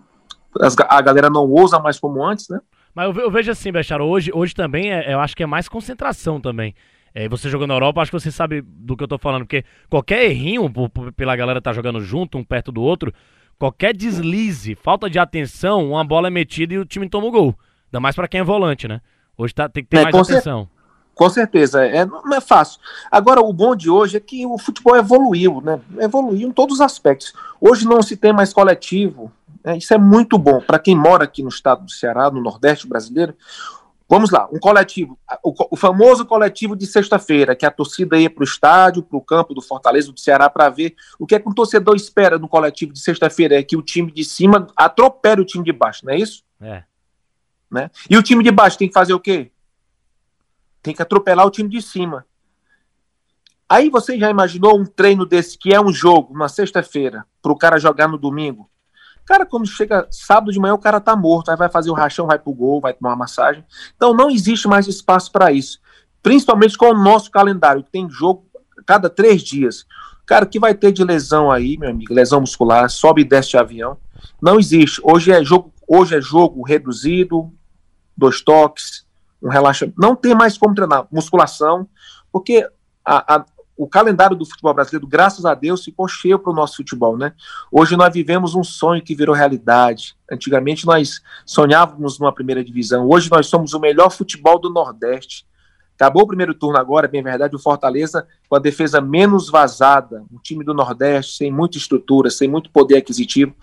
[0.61, 2.59] as, a galera não ousa mais como antes, né?
[2.93, 5.67] Mas eu, eu vejo assim, Becharo, hoje, hoje também é, eu acho que é mais
[5.67, 6.73] concentração também.
[7.13, 9.63] É, você jogando na Europa, acho que você sabe do que eu tô falando, porque
[9.89, 10.71] qualquer errinho,
[11.15, 13.13] pela galera tá jogando junto, um perto do outro,
[13.57, 17.55] qualquer deslize, falta de atenção, uma bola é metida e o time toma o gol.
[17.87, 19.01] Ainda mais para quem é volante, né?
[19.37, 20.69] Hoje tá, tem que ter é, mais atenção.
[21.15, 22.79] Com certeza, é, não é fácil.
[23.09, 25.79] Agora, o bom de hoje é que o futebol evoluiu, né?
[25.97, 27.33] Evoluiu em todos os aspectos.
[27.59, 29.31] Hoje não se tem mais coletivo,
[29.65, 32.87] é, isso é muito bom para quem mora aqui no estado do Ceará, no Nordeste
[32.87, 33.33] brasileiro.
[34.07, 38.41] Vamos lá, um coletivo, o, o famoso coletivo de sexta-feira, que a torcida ia para
[38.41, 41.49] o estádio, para o campo do Fortaleza do Ceará para ver o que é que
[41.49, 45.45] o torcedor espera no coletivo de sexta-feira, é que o time de cima atropele o
[45.45, 46.43] time de baixo, não é isso?
[46.61, 46.83] É.
[47.71, 47.89] Né?
[48.07, 49.51] E o time de baixo tem que fazer o quê?
[50.85, 52.27] Tem que atropelar o time de cima.
[53.67, 57.57] Aí você já imaginou um treino desse que é um jogo, na sexta-feira, para o
[57.57, 58.69] cara jogar no domingo?
[59.25, 62.27] Cara, quando chega sábado de manhã, o cara tá morto, aí vai fazer o rachão,
[62.27, 63.65] vai pro gol, vai tomar uma massagem.
[63.95, 65.79] Então não existe mais espaço para isso.
[66.21, 68.45] Principalmente com o nosso calendário, que tem jogo
[68.85, 69.87] cada três dias.
[70.23, 72.13] Cara, o que vai ter de lesão aí, meu amigo?
[72.13, 73.97] Lesão muscular, sobe e desce de avião.
[74.39, 75.01] Não existe.
[75.03, 77.51] Hoje é jogo, hoje é jogo reduzido,
[78.15, 79.04] dois toques,
[79.45, 79.95] um relaxamento.
[80.01, 81.87] Não tem mais como treinar musculação,
[82.31, 82.67] porque
[83.05, 83.45] a, a,
[83.77, 87.33] o calendário do futebol brasileiro, graças a Deus, ficou cheio para o nosso futebol, né?
[87.71, 90.17] Hoje nós vivemos um sonho que virou realidade.
[90.31, 93.07] Antigamente nós sonhávamos numa primeira divisão.
[93.07, 95.45] Hoje nós somos o melhor futebol do Nordeste.
[95.93, 100.39] Acabou o primeiro turno agora, bem verdade, o Fortaleza com a defesa menos vazada, um
[100.39, 103.55] time do Nordeste sem muita estrutura, sem muito poder aquisitivo,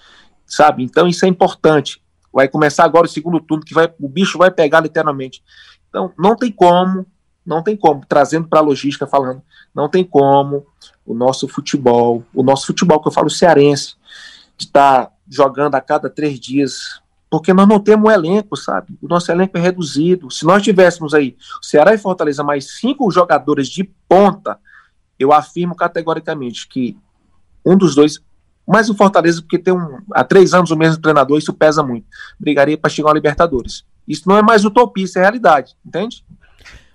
[0.46, 0.82] sabe?
[0.82, 2.01] Então isso é importante.
[2.32, 5.42] Vai começar agora o segundo turno que vai, o bicho vai pegar literalmente.
[5.88, 7.06] Então não tem como
[7.44, 9.42] não tem como, trazendo para a logística falando,
[9.74, 10.64] não tem como
[11.04, 13.96] o nosso futebol, o nosso futebol, que eu falo cearense,
[14.56, 18.96] de estar tá jogando a cada três dias, porque nós não temos um elenco, sabe?
[19.00, 20.30] O nosso elenco é reduzido.
[20.30, 24.58] Se nós tivéssemos aí Ceará e Fortaleza mais cinco jogadores de ponta,
[25.18, 26.96] eu afirmo categoricamente que
[27.64, 28.20] um dos dois,
[28.66, 32.06] mais o Fortaleza, porque tem um, há três anos o mesmo treinador, isso pesa muito,
[32.38, 33.84] brigaria para chegar a Libertadores.
[34.06, 36.24] Isso não é mais utopia, isso é realidade, entende?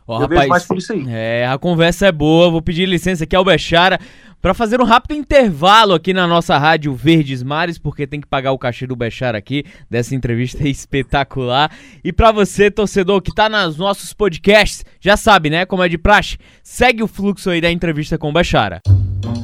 [0.08, 1.06] Ó, eu rapaz, mais por isso aí.
[1.10, 2.50] É, a conversa é boa.
[2.50, 4.00] Vou pedir licença aqui ao Bechara
[4.42, 8.54] para fazer um rápido intervalo aqui na nossa rádio Verdes Mares, porque tem que pagar
[8.54, 11.72] o cachê do Bechara aqui, dessa entrevista espetacular.
[12.04, 15.98] E para você, torcedor que tá nos nossos podcasts, já sabe, né, como é de
[15.98, 18.82] praxe, segue o fluxo aí da entrevista com o Bechara.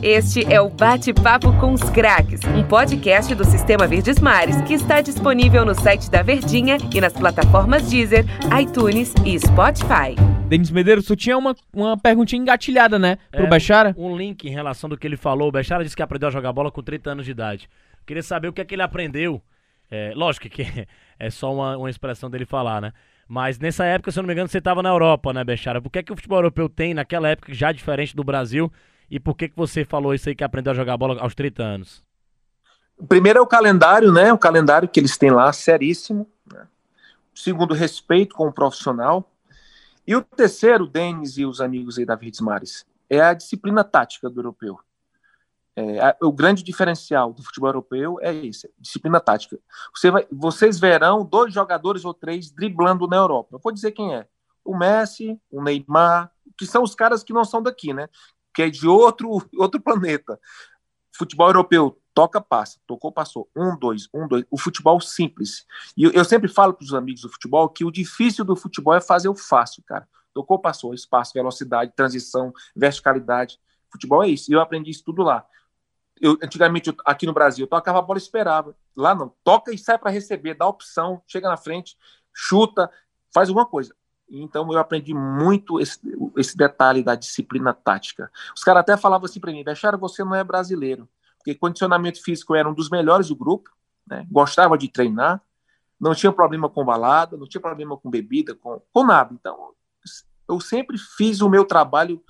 [0.01, 5.01] Este é o Bate-Papo com os Craques, um podcast do Sistema Verdes Mares que está
[5.01, 8.25] disponível no site da Verdinha e nas plataformas Deezer,
[8.61, 10.15] iTunes e Spotify.
[10.47, 13.95] Denis Medeiros, tu tinha uma, uma perguntinha engatilhada, né, pro É, Bechara?
[13.97, 15.47] Um link em relação do que ele falou.
[15.47, 17.69] O Bechara disse que aprendeu a jogar bola com 30 anos de idade.
[18.05, 19.41] Queria saber o que é que ele aprendeu.
[19.89, 20.65] É, lógico que
[21.19, 22.91] é só uma, uma expressão dele falar, né?
[23.27, 25.81] Mas nessa época, se eu não me engano, você estava na Europa, né, Bechara?
[25.81, 28.71] Por que, é que o futebol europeu tem naquela época já diferente do Brasil?
[29.13, 31.61] E por que, que você falou isso aí que aprendeu a jogar bola aos 30
[31.61, 32.03] anos?
[33.07, 34.33] Primeiro é o calendário, né?
[34.33, 36.27] O calendário que eles têm lá, seríssimo.
[36.51, 36.67] Né?
[37.31, 39.31] Segundo, respeito com o profissional.
[40.07, 44.27] E o terceiro, Denis e os amigos aí da Verdes Mares, é a disciplina tática
[44.31, 44.79] do europeu.
[45.75, 49.59] É, a- o grande diferencial do futebol europeu é esse, disciplina tática.
[49.95, 53.49] Você vai- vocês verão dois jogadores ou três driblando na Europa.
[53.51, 54.27] Eu vou dizer quem é.
[54.65, 58.07] O Messi, o Neymar, que são os caras que não são daqui, né?
[58.53, 60.39] Que é de outro, outro planeta.
[61.15, 62.79] Futebol europeu, toca, passa.
[62.87, 63.49] Tocou, passou.
[63.55, 64.45] Um, dois, um, dois.
[64.49, 65.65] O futebol simples.
[65.95, 68.95] E eu, eu sempre falo para os amigos do futebol que o difícil do futebol
[68.95, 70.07] é fazer o fácil, cara.
[70.33, 70.93] Tocou, passou.
[70.93, 73.59] Espaço, velocidade, transição, verticalidade.
[73.91, 74.51] Futebol é isso.
[74.51, 75.45] E eu aprendi isso tudo lá.
[76.19, 78.75] Eu, antigamente, eu- aqui no Brasil, eu tocava a bola e esperava.
[78.95, 79.33] Lá não.
[79.43, 81.97] Toca e sai para receber, dá opção, chega na frente,
[82.33, 82.89] chuta,
[83.31, 83.95] faz alguma coisa.
[84.41, 85.99] Então eu aprendi muito esse,
[86.37, 88.31] esse detalhe da disciplina tática.
[88.55, 91.07] Os caras até falavam assim para mim, Bechara, você não é brasileiro.
[91.37, 93.69] Porque condicionamento físico era um dos melhores do grupo,
[94.07, 94.25] né?
[94.31, 95.41] gostava de treinar,
[95.99, 99.33] não tinha problema com balada, não tinha problema com bebida, com, com nada.
[99.33, 99.73] Então
[100.47, 102.21] eu sempre fiz o meu trabalho,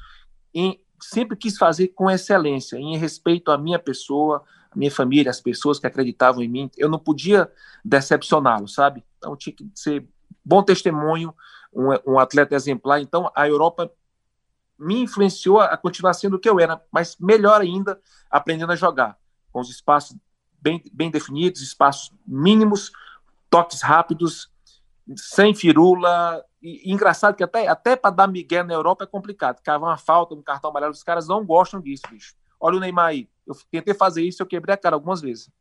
[0.53, 5.41] em, sempre quis fazer com excelência, em respeito à minha pessoa, à minha família, às
[5.41, 6.71] pessoas que acreditavam em mim.
[6.77, 7.51] Eu não podia
[7.83, 9.03] decepcioná-los, sabe?
[9.17, 10.07] Então tinha que ser
[10.43, 11.33] bom testemunho,
[11.75, 13.01] um, um atleta exemplar.
[13.01, 13.91] Então a Europa
[14.77, 19.17] me influenciou a continuar sendo o que eu era, mas melhor ainda, aprendendo a jogar,
[19.51, 20.17] com os espaços
[20.61, 22.91] bem, bem definidos, espaços mínimos,
[23.49, 24.51] toques rápidos,
[25.15, 26.43] sem firula.
[26.61, 29.61] E, e engraçado que até, até para dar migué na Europa é complicado.
[29.61, 32.35] Cavar uma falta, um cartão amarelo, os caras não gostam disso, bicho.
[32.59, 33.29] Olha o Neymar aí.
[33.45, 35.51] Eu tentei fazer isso, eu quebrei a cara algumas vezes.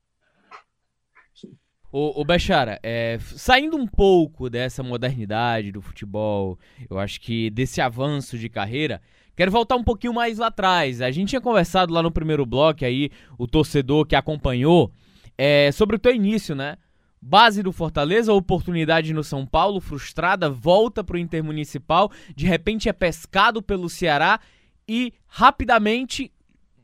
[1.95, 8.39] Ô Bechara, é, saindo um pouco dessa modernidade do futebol, eu acho que desse avanço
[8.39, 9.03] de carreira,
[9.37, 11.03] quero voltar um pouquinho mais lá atrás.
[11.03, 14.91] A gente tinha conversado lá no primeiro bloco aí, o torcedor que acompanhou,
[15.37, 16.79] é, sobre o teu início, né?
[17.21, 23.61] Base do Fortaleza, oportunidade no São Paulo, frustrada, volta pro Intermunicipal, de repente é pescado
[23.61, 24.41] pelo Ceará
[24.89, 26.33] e rapidamente,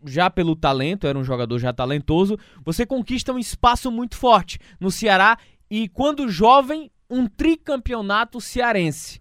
[0.04, 4.90] já pelo talento, era um jogador já talentoso, você conquista um espaço muito forte no
[4.90, 5.38] Ceará
[5.70, 9.20] e, quando jovem, um tricampeonato cearense.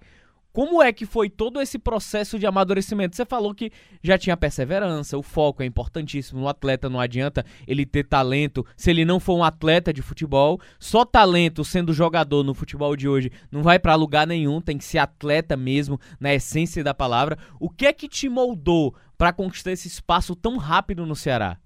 [0.58, 3.16] Como é que foi todo esse processo de amadurecimento?
[3.16, 6.40] Você falou que já tinha perseverança, o foco é importantíssimo.
[6.40, 10.60] No atleta não adianta ele ter talento se ele não for um atleta de futebol.
[10.80, 14.84] Só talento sendo jogador no futebol de hoje não vai pra lugar nenhum, tem que
[14.84, 17.38] ser atleta mesmo, na essência da palavra.
[17.60, 21.58] O que é que te moldou pra conquistar esse espaço tão rápido no Ceará?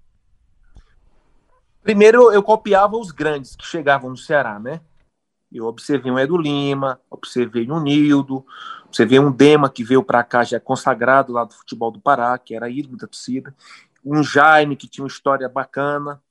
[1.82, 4.80] Primeiro, eu copiava os grandes que chegavam no Ceará, né?
[5.52, 8.44] Eu observei um Edu Lima, observei um Nildo,
[8.86, 12.54] observei um Dema que veio para cá já consagrado lá do futebol do Pará, que
[12.54, 13.54] era ídolo da torcida,
[14.04, 16.22] um Jaime que tinha uma história bacana,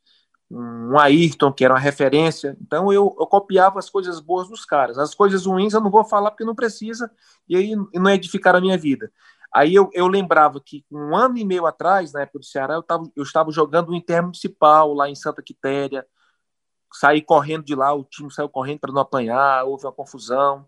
[0.50, 2.58] um Ayrton que era uma referência.
[2.62, 4.98] Então eu, eu copiava as coisas boas dos caras.
[4.98, 7.10] As coisas ruins eu não vou falar porque não precisa
[7.48, 9.12] e aí não edificar a minha vida.
[9.54, 12.84] Aí eu, eu lembrava que um ano e meio atrás, na época do Ceará, eu,
[12.84, 16.06] tava, eu estava jogando o Intermunicipal lá em Santa Quitéria,
[16.94, 20.66] saí correndo de lá, o time saiu correndo para não apanhar, houve uma confusão.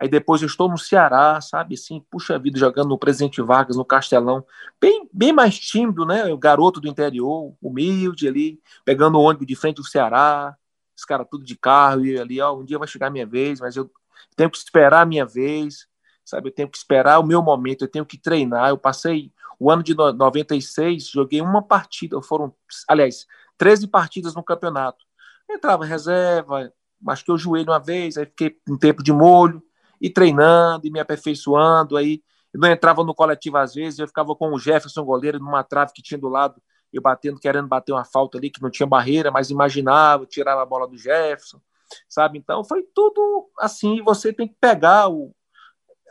[0.00, 3.84] Aí depois eu estou no Ceará, sabe, assim, puxa vida, jogando no Presidente Vargas, no
[3.84, 4.46] Castelão,
[4.80, 9.56] bem, bem mais tímido, né, o garoto do interior, humilde ali, pegando o ônibus de
[9.56, 10.56] frente do Ceará,
[10.96, 13.60] os caras tudo de carro, e ali, ó, um dia vai chegar a minha vez,
[13.60, 13.90] mas eu
[14.36, 15.87] tenho que esperar a minha vez,
[16.28, 19.70] sabe, eu tenho que esperar o meu momento, eu tenho que treinar, eu passei o
[19.70, 22.54] ano de 96, joguei uma partida, foram,
[22.86, 25.04] aliás, 13 partidas no campeonato,
[25.50, 29.62] entrava em reserva, machuquei o joelho uma vez, aí fiquei um tempo de molho,
[30.00, 34.34] e treinando, e me aperfeiçoando, aí eu não entrava no coletivo às vezes, eu ficava
[34.36, 36.60] com o Jefferson goleiro numa trave que tinha do lado,
[36.92, 40.66] eu batendo, querendo bater uma falta ali que não tinha barreira, mas imaginava, tirava a
[40.66, 41.60] bola do Jefferson,
[42.06, 42.38] sabe?
[42.38, 45.34] Então foi tudo assim, você tem que pegar o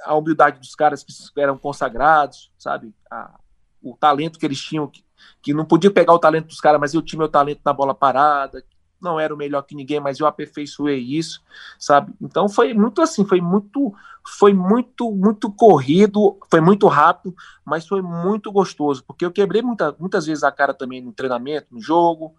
[0.03, 2.93] a humildade dos caras que eram consagrados, sabe?
[3.09, 3.39] A,
[3.81, 5.03] o talento que eles tinham, que,
[5.41, 7.93] que não podia pegar o talento dos caras, mas eu tinha meu talento na bola
[7.93, 8.63] parada,
[9.01, 11.41] não era o melhor que ninguém, mas eu aperfeiçoei isso,
[11.79, 12.13] sabe?
[12.21, 13.93] Então foi muito assim, foi muito,
[14.25, 19.95] foi muito, muito corrido, foi muito rápido, mas foi muito gostoso, porque eu quebrei muita,
[19.99, 22.35] muitas vezes a cara também no treinamento, no jogo,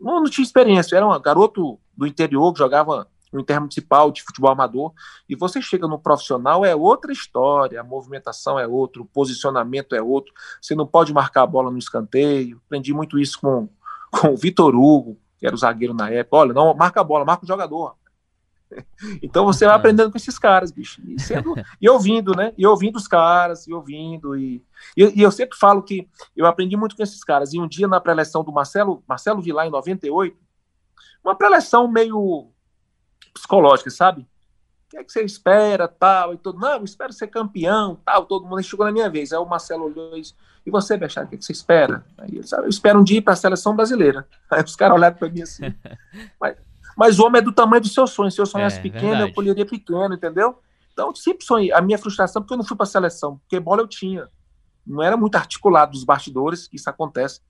[0.00, 4.52] não, não tinha experiência, era um garoto do interior que jogava no intermunicipal de futebol
[4.52, 4.92] amador,
[5.28, 10.00] e você chega no profissional, é outra história, a movimentação é outra, o posicionamento é
[10.00, 13.68] outro, você não pode marcar a bola no escanteio, aprendi muito isso com,
[14.12, 17.24] com o Vitor Hugo, que era o zagueiro na época, olha, não, marca a bola,
[17.24, 17.96] marca o jogador.
[19.22, 22.96] Então você vai aprendendo com esses caras, bicho, e, sendo, e ouvindo, né, e ouvindo
[22.96, 24.64] os caras, e ouvindo, e,
[24.96, 27.86] e, e, eu sempre falo que eu aprendi muito com esses caras, e um dia
[27.86, 30.36] na pré-eleção do Marcelo, Marcelo Vilar, em 98,
[31.22, 32.50] uma pré-eleção meio
[33.34, 34.22] psicológica, sabe?
[34.22, 36.58] O que é que você espera, tal, e tudo.
[36.58, 38.62] Não, eu espero ser campeão, tal, todo mundo.
[38.62, 39.32] chegou na minha vez.
[39.32, 42.04] Aí o Marcelo olhou e disse, e você, Bechara, o que, é que você espera?
[42.16, 44.26] Aí ele sabe, eu espero um dia ir para a seleção brasileira.
[44.50, 45.74] Aí os caras olharam para mim assim.
[46.40, 46.56] mas,
[46.96, 48.30] mas o homem é do tamanho do seu sonho.
[48.30, 49.30] Se eu sonhasse é, pequeno, verdade.
[49.30, 50.58] eu colheria pequeno, entendeu?
[50.92, 51.72] Então, eu sempre sonhei.
[51.72, 54.28] A minha frustração, porque eu não fui para a seleção, porque bola eu tinha.
[54.86, 57.40] Não era muito articulado dos bastidores, isso acontece.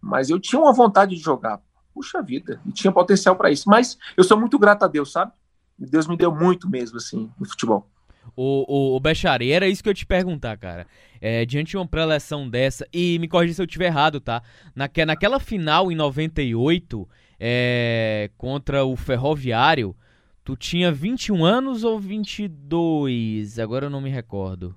[0.00, 1.60] Mas eu tinha uma vontade de jogar
[1.98, 3.68] puxa vida, e tinha potencial para isso.
[3.68, 5.32] Mas eu sou muito grato a Deus, sabe?
[5.76, 7.88] Deus me deu muito mesmo, assim, no futebol.
[8.36, 10.86] O, o, o Bechari, era isso que eu te perguntar, cara.
[11.20, 14.42] É, diante de uma pré-eleção dessa, e me corrija se eu estiver errado, tá?
[14.76, 17.08] Naque, naquela final em 98,
[17.40, 19.96] é, contra o Ferroviário,
[20.44, 23.58] tu tinha 21 anos ou 22?
[23.58, 24.76] Agora eu não me recordo.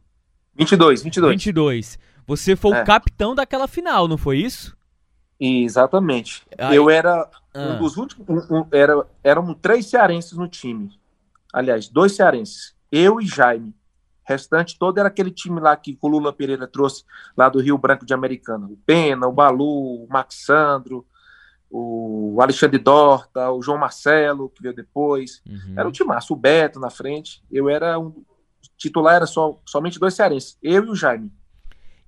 [0.56, 1.32] 22, 22.
[1.34, 2.00] 22.
[2.26, 2.82] Você foi é.
[2.82, 4.76] o capitão daquela final, não foi isso?
[5.42, 6.46] Exatamente.
[6.56, 7.60] Aí, eu era ah.
[7.60, 8.28] um dos últimos.
[8.30, 10.92] Um, um, era, eram três cearenses no time.
[11.52, 12.76] Aliás, dois cearenses.
[12.92, 13.70] Eu e Jaime.
[13.70, 13.74] O
[14.32, 17.04] restante todo era aquele time lá que o Lula Pereira trouxe
[17.36, 18.68] lá do Rio Branco de Americana.
[18.68, 21.06] O Pena, o Balu, o Maxandro,
[21.70, 25.42] o Alexandre Dorta, o João Marcelo, que veio depois.
[25.46, 25.74] Uhum.
[25.76, 27.44] Era um timaço, o Beto na frente.
[27.52, 28.24] Eu era um.
[28.78, 30.58] Titular era só, somente dois cearenses.
[30.62, 31.32] Eu e o Jaime.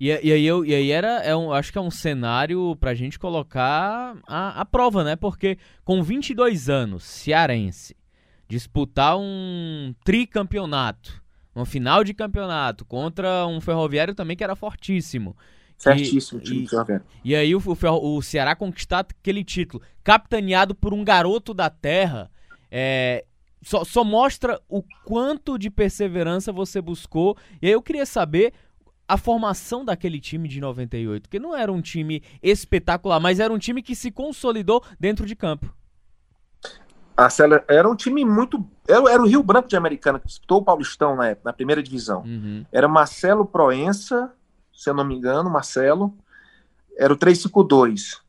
[0.03, 2.93] E, e, aí, eu, e aí era, é um, acho que é um cenário pra
[2.93, 5.15] gente colocar a, a prova, né?
[5.15, 7.95] Porque com 22 anos, cearense,
[8.45, 11.23] disputar um tricampeonato,
[11.55, 15.37] uma final de campeonato contra um ferroviário também que era fortíssimo.
[15.77, 17.05] Certíssimo, e, time ferroviário.
[17.23, 22.29] E aí o, o, o Ceará conquistar aquele título, capitaneado por um garoto da terra,
[22.69, 23.23] é,
[23.61, 27.37] só, só mostra o quanto de perseverança você buscou.
[27.61, 28.51] E aí eu queria saber
[29.07, 33.59] a formação daquele time de 98, que não era um time espetacular, mas era um
[33.59, 35.73] time que se consolidou dentro de campo.
[37.67, 38.65] Era um time muito.
[38.87, 41.83] Era, era o Rio Branco de Americana, que disputou o Paulistão na época, na primeira
[41.83, 42.23] divisão.
[42.23, 42.65] Uhum.
[42.71, 44.33] Era Marcelo Proença,
[44.73, 46.17] se eu não me engano, Marcelo.
[46.97, 48.21] Era o 352.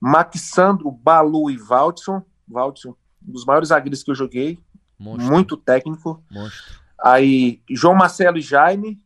[0.00, 2.22] Maxandro, Balu e Valdson.
[2.48, 4.58] Valdson, um dos maiores zagueiros que eu joguei.
[4.98, 5.30] Monstro.
[5.30, 6.22] Muito técnico.
[6.30, 6.80] Monstro.
[7.02, 8.98] Aí, João Marcelo e Jaime,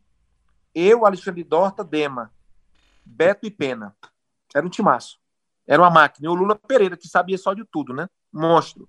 [0.74, 2.32] eu, Alexandre Dorta, Dema,
[3.04, 3.94] Beto e Pena.
[4.54, 5.18] Era um timaço.
[5.66, 6.26] Era uma máquina.
[6.26, 8.08] E o Lula Pereira, que sabia só de tudo, né?
[8.32, 8.88] Monstro.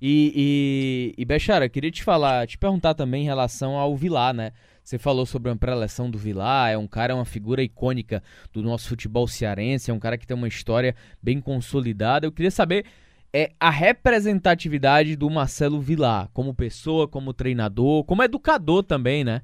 [0.00, 4.52] E, e, e Bechara, queria te falar, te perguntar também em relação ao Vilar, né?
[4.82, 8.62] Você falou sobre a pré-eleção do Vilar, é um cara, é uma figura icônica do
[8.62, 12.26] nosso futebol cearense, é um cara que tem uma história bem consolidada.
[12.26, 12.84] Eu queria saber
[13.32, 19.42] é a representatividade do Marcelo Vilar, como pessoa, como treinador, como educador também, né?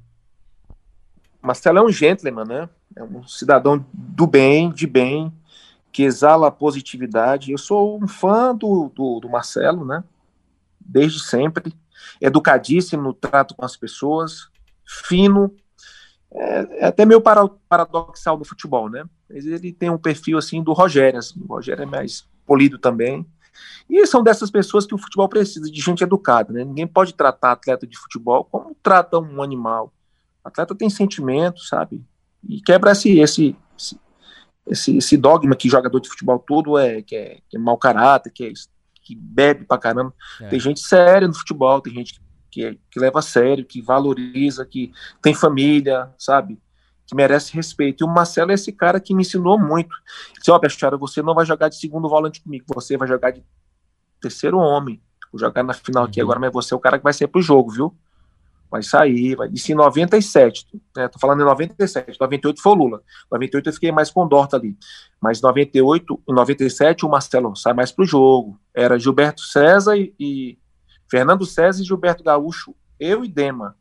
[1.41, 2.69] Marcelo é um gentleman, né?
[2.95, 5.33] É um cidadão do bem, de bem,
[5.91, 7.51] que exala positividade.
[7.51, 10.03] Eu sou um fã do, do, do Marcelo, né?
[10.79, 11.73] Desde sempre.
[12.19, 14.49] Educadíssimo no trato com as pessoas,
[14.85, 15.53] fino.
[16.31, 19.03] É, é até meio paradoxal no futebol, né?
[19.29, 21.19] Mas ele tem um perfil assim do Rogério.
[21.19, 21.39] Assim.
[21.41, 23.25] O Rogério é mais polido também.
[23.89, 26.63] E são dessas pessoas que o futebol precisa, de gente educada, né?
[26.63, 29.91] Ninguém pode tratar atleta de futebol como trata um animal
[30.43, 32.03] o atleta tem sentimento, sabe?
[32.47, 33.55] E quebra esse, esse,
[34.67, 38.31] esse, esse dogma que jogador de futebol todo é que é, que é mau caráter,
[38.31, 38.53] que, é,
[39.03, 40.13] que bebe pra caramba.
[40.39, 40.49] É.
[40.49, 44.65] Tem gente séria no futebol, tem gente que, é, que leva a sério, que valoriza,
[44.65, 46.59] que tem família, sabe?
[47.05, 48.03] Que merece respeito.
[48.03, 49.95] E o Marcelo é esse cara que me ensinou muito.
[50.37, 53.43] Disse, ó, oh, você não vai jogar de segundo volante comigo, você vai jogar de
[54.19, 55.01] terceiro homem.
[55.31, 56.25] Vou jogar na final aqui uhum.
[56.25, 57.95] agora, mas você é o cara que vai sair pro jogo, viu?
[58.71, 59.49] Vai sair, vai.
[59.51, 61.09] Isso em 97, né?
[61.09, 63.03] Tô falando em 97, 98 foi o Lula.
[63.29, 64.77] 98 eu fiquei mais com Dorta ali.
[65.21, 68.57] Mas 98, em 97 o Marcelo sai mais pro jogo.
[68.73, 70.57] Era Gilberto César e, e
[71.09, 73.75] Fernando César e Gilberto Gaúcho, eu e Dema.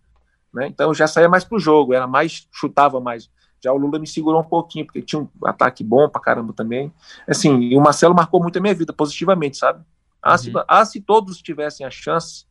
[0.52, 0.66] né?
[0.66, 3.30] Então eu já saía mais pro jogo, era mais, chutava mais.
[3.62, 6.92] Já o Lula me segurou um pouquinho, porque tinha um ataque bom pra caramba também.
[7.28, 9.84] Assim, e o Marcelo marcou muito a minha vida, positivamente, sabe?
[10.20, 10.38] Ah, uhum.
[10.38, 12.49] se, ah, se todos tivessem a chance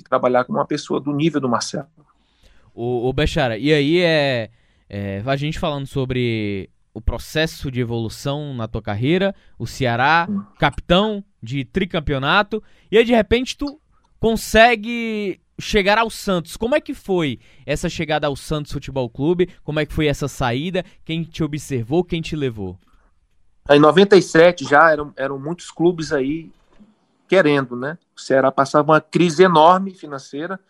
[0.00, 1.86] de trabalhar com uma pessoa do nível do Marcelo.
[2.74, 4.50] O, o Bechara, e aí é,
[4.88, 10.42] é, a gente falando sobre o processo de evolução na tua carreira, o Ceará, hum.
[10.58, 13.80] capitão de tricampeonato, e aí de repente tu
[14.18, 16.56] consegue chegar ao Santos.
[16.56, 19.48] Como é que foi essa chegada ao Santos Futebol Clube?
[19.62, 20.84] Como é que foi essa saída?
[21.04, 22.02] Quem te observou?
[22.02, 22.78] Quem te levou?
[23.68, 26.50] Em 97 já eram, eram muitos clubes aí
[27.28, 27.96] querendo, né?
[28.20, 30.60] O Ceará passava uma crise enorme financeira.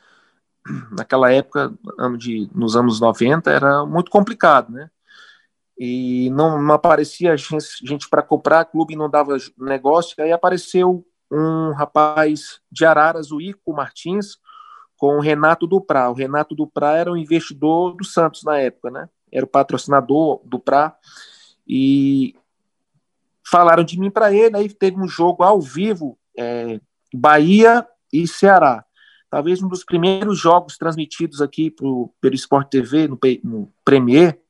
[0.96, 4.90] Naquela época, ano de, nos anos 90, era muito complicado, né?
[5.78, 10.14] E não, não aparecia gente, gente para comprar, clube não dava negócio.
[10.22, 14.36] Aí apareceu um rapaz de Araras, o Ico Martins,
[14.96, 16.10] com o Renato Duprá.
[16.10, 19.08] O Renato Duprá era o investidor do Santos na época, né?
[19.32, 20.94] Era o patrocinador do Prá.
[21.66, 22.34] E
[23.50, 24.56] falaram de mim para ele.
[24.56, 26.78] Aí teve um jogo ao vivo, é,
[27.14, 28.84] Bahia e Ceará.
[29.28, 34.40] Talvez um dos primeiros jogos transmitidos aqui pro, pelo Sport TV, no, no Premier,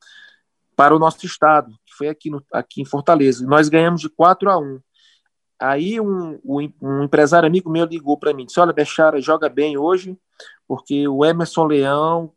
[0.75, 3.45] para o nosso estado, que foi aqui, no, aqui em Fortaleza.
[3.45, 4.79] Nós ganhamos de 4 a 1.
[5.59, 6.39] Aí um,
[6.81, 10.17] um empresário amigo meu ligou para mim, disse, olha, Bechara, joga bem hoje,
[10.67, 12.33] porque o Emerson Leão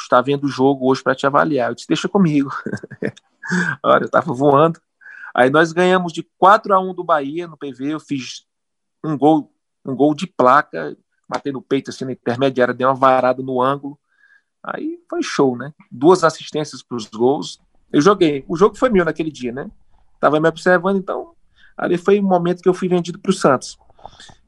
[0.00, 1.70] está vendo o jogo hoje para te avaliar.
[1.70, 2.50] Eu disse, deixa comigo.
[3.84, 4.80] olha, eu estava voando.
[5.34, 8.46] Aí nós ganhamos de 4 a 1 do Bahia no PV, eu fiz
[9.04, 9.51] um gol,
[9.84, 10.96] um gol de placa,
[11.28, 13.98] matei no peito assim na intermediária, dei uma varada no ângulo.
[14.62, 15.72] Aí foi show, né?
[15.90, 17.60] Duas assistências para os gols.
[17.92, 18.44] Eu joguei.
[18.48, 19.70] O jogo foi meu naquele dia, né?
[20.20, 21.34] Tava me observando, então
[21.76, 23.78] Ali foi o momento que eu fui vendido para o Santos.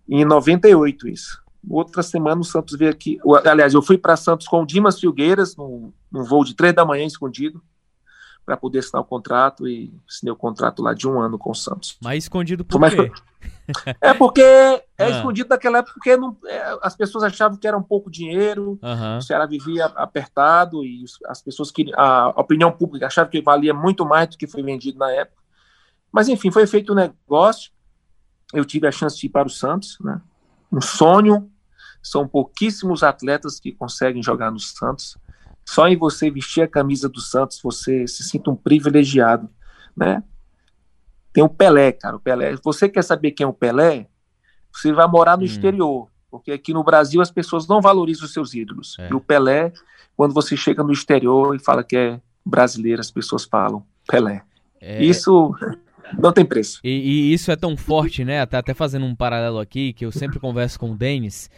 [0.08, 1.42] Em 98, isso.
[1.68, 3.18] Outra semana o Santos veio aqui.
[3.44, 6.84] Aliás, eu fui para Santos com o Dimas Filgueiras, num, num voo de três da
[6.84, 7.62] manhã escondido,
[8.44, 11.54] para poder assinar o contrato e assinei o contrato lá de um ano com o
[11.54, 11.96] Santos.
[12.02, 13.10] Mas escondido por quê?
[14.00, 15.10] É porque é ah.
[15.10, 19.18] escondido naquela época porque não, é, as pessoas achavam que era um pouco dinheiro, uhum.
[19.18, 24.04] o Ceará vivia apertado e as pessoas que a opinião pública achava que valia muito
[24.06, 25.44] mais do que foi vendido na época.
[26.14, 27.72] Mas, enfim, foi feito o um negócio.
[28.52, 30.20] Eu tive a chance de ir para o Santos, né?
[30.70, 31.50] Um sonho.
[32.00, 35.18] São pouquíssimos atletas que conseguem jogar no Santos.
[35.64, 39.48] Só em você vestir a camisa do Santos, você se sinta um privilegiado,
[39.96, 40.22] né?
[41.32, 42.16] Tem o Pelé, cara.
[42.16, 42.54] O Pelé.
[42.62, 44.06] Você quer saber quem é o Pelé?
[44.72, 45.46] Você vai morar no hum.
[45.46, 48.96] exterior, porque aqui no Brasil as pessoas não valorizam os seus ídolos.
[48.98, 49.08] É.
[49.10, 49.72] E o Pelé,
[50.16, 54.42] quando você chega no exterior e fala que é brasileiro, as pessoas falam Pelé.
[54.80, 55.02] É...
[55.02, 55.54] Isso
[56.18, 56.80] não tem preço.
[56.84, 58.40] E, e, isso é tão forte, né?
[58.40, 61.50] Até, até fazendo um paralelo aqui, que eu sempre converso com o Denis,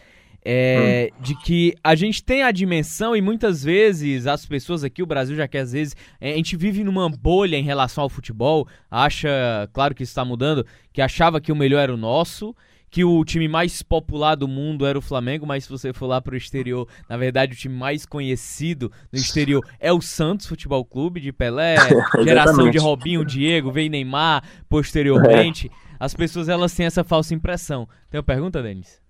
[0.49, 1.21] é, hum.
[1.21, 5.35] de que a gente tem a dimensão e muitas vezes as pessoas aqui, o Brasil
[5.35, 9.69] já que às vezes é, a gente vive numa bolha em relação ao futebol, acha,
[9.73, 12.55] claro que isso está mudando, que achava que o melhor era o nosso
[12.89, 16.21] que o time mais popular do mundo era o Flamengo, mas se você for lá
[16.21, 21.19] pro exterior, na verdade o time mais conhecido no exterior é o Santos Futebol Clube
[21.19, 21.75] de Pelé,
[22.23, 25.67] geração de Robinho, Diego, veio Neymar posteriormente.
[25.67, 25.87] É.
[25.99, 27.89] As pessoas elas têm essa falsa impressão.
[28.09, 29.05] Tem uma pergunta, Denis?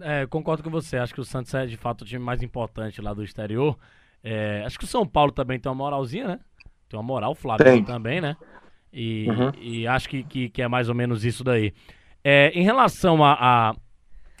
[0.00, 0.96] É, concordo com você.
[0.96, 3.76] Acho que o Santos é de fato o time mais importante lá do exterior.
[4.22, 6.40] É, acho que o São Paulo também tem uma moralzinha, né?
[6.88, 8.36] Tem uma moral, o Flamengo também, né?
[8.92, 9.52] E, uhum.
[9.60, 11.74] e acho que, que, que é mais ou menos isso daí.
[12.22, 13.74] É, em relação a, a,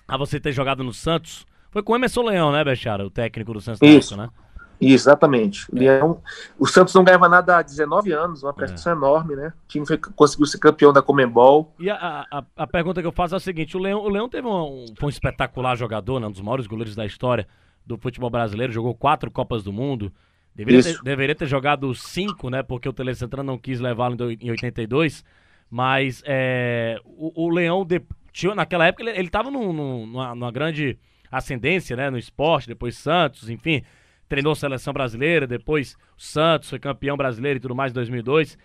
[0.06, 3.04] a, você ter jogado no Santos, foi com o Emerson Leão, né, Bechara?
[3.04, 4.44] O técnico do Santos Isso, época, né?
[4.80, 5.66] Isso, exatamente.
[5.74, 5.78] É.
[5.78, 6.20] Leão,
[6.58, 8.96] o Santos não ganhava nada há 19 anos, uma pressão é.
[8.96, 9.52] enorme, né?
[9.64, 11.72] O time foi, conseguiu ser campeão da Comembol.
[11.78, 14.28] E a, a, a, pergunta que eu faço é a seguinte: o Leão, o Leão
[14.28, 17.46] teve um, foi um espetacular jogador, né, um dos maiores goleiros da história
[17.86, 20.12] do futebol brasileiro, jogou quatro Copas do Mundo.
[20.54, 22.62] Deveria, ter, deveria ter, jogado cinco, né?
[22.62, 25.24] Porque o Tele Santana não quis levá-lo em 82.
[25.68, 28.00] Mas é, o, o, Leão, de,
[28.32, 30.96] tinha, naquela época, ele, ele tava num, num, numa, numa, grande
[31.30, 32.08] ascendência, né?
[32.08, 33.82] No esporte, depois Santos, enfim.
[34.28, 38.58] Treinou a seleção brasileira, depois o Santos foi campeão brasileiro e tudo mais em 2002.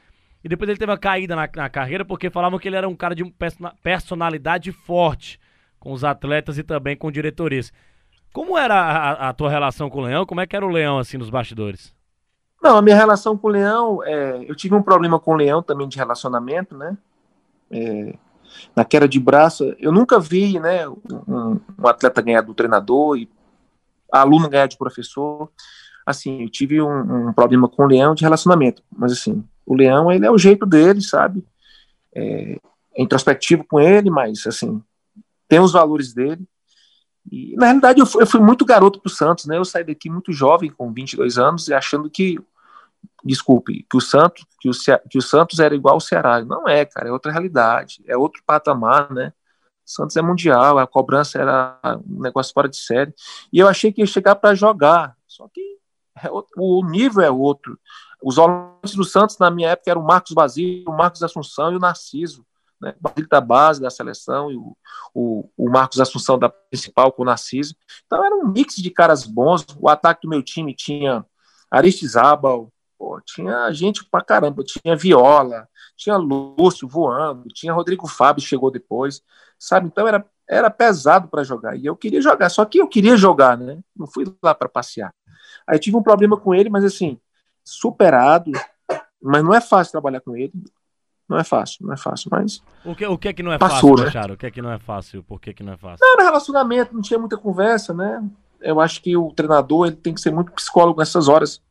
[0.43, 2.95] E depois ele teve uma caída na, na carreira porque falavam que ele era um
[2.95, 3.23] cara de
[3.83, 5.39] personalidade forte
[5.79, 7.71] com os atletas e também com diretorias.
[8.31, 10.25] Como era a, a, tua relação com o Leão?
[10.25, 11.93] Como é que era o Leão, assim, nos bastidores?
[12.61, 15.63] Não, a minha relação com o Leão, é, eu tive um problema com o Leão
[15.63, 16.97] também de relacionamento, né?
[17.71, 18.13] É,
[18.75, 23.29] na queda de braço, eu nunca vi, né, um, um, atleta ganhar do treinador e
[24.11, 25.49] aluno ganhar de professor.
[26.05, 30.11] Assim, eu tive um, um, problema com o Leão de relacionamento, mas assim, o Leão,
[30.11, 31.45] ele é o jeito dele, sabe?
[32.13, 32.59] É,
[32.95, 34.81] é introspectivo com ele, mas assim,
[35.47, 36.47] tem os valores dele.
[37.31, 39.57] E, na realidade, eu fui, eu fui muito garoto pro Santos, né?
[39.57, 42.39] Eu saí daqui muito jovem, com 22 anos, e achando que,
[43.23, 44.71] desculpe, que o Santos, que o,
[45.09, 46.43] que o Santos era igual ao Ceará.
[46.43, 49.33] Não é, cara, é outra realidade, é outro patamar, né?
[49.89, 53.11] Santos é mundial, a cobrança era um negócio fora de série.
[53.51, 55.79] E eu achei que ia chegar para jogar, só que
[56.23, 57.79] é outro, o nível é outro.
[58.21, 61.75] Os volantes do Santos, na minha época, eram o Marcos Basílio, o Marcos Assunção e
[61.75, 62.45] o Narciso.
[62.79, 62.93] Né?
[62.99, 64.77] O Basílio da base da seleção e o,
[65.11, 67.75] o, o, Marcos Assunção da principal com o Narciso.
[68.05, 69.65] Então era um mix de caras bons.
[69.79, 71.25] O ataque do meu time tinha
[71.71, 74.61] Aristizábal, pô, tinha gente pra caramba.
[74.61, 79.23] Tinha Viola, tinha Lúcio voando, tinha Rodrigo Fábio chegou depois,
[79.57, 79.87] sabe?
[79.87, 81.77] Então era, era pesado para jogar.
[81.77, 83.79] E eu queria jogar, só que eu queria jogar, né?
[83.95, 85.13] Não fui lá para passear.
[85.65, 87.17] Aí tive um problema com ele, mas assim,
[87.63, 88.51] superado.
[89.21, 90.53] Mas não é fácil trabalhar com ele.
[91.27, 92.61] Não é fácil, não é fácil, mas.
[92.83, 94.11] O que, o que é que não é passou, fácil, né?
[94.11, 94.33] Charo?
[94.33, 95.23] O que é que não é fácil?
[95.23, 95.97] Por que, que não é fácil?
[96.01, 98.23] Não, era relacionamento, não tinha muita conversa, né?
[98.59, 101.61] Eu acho que o treinador ele tem que ser muito psicólogo nessas horas.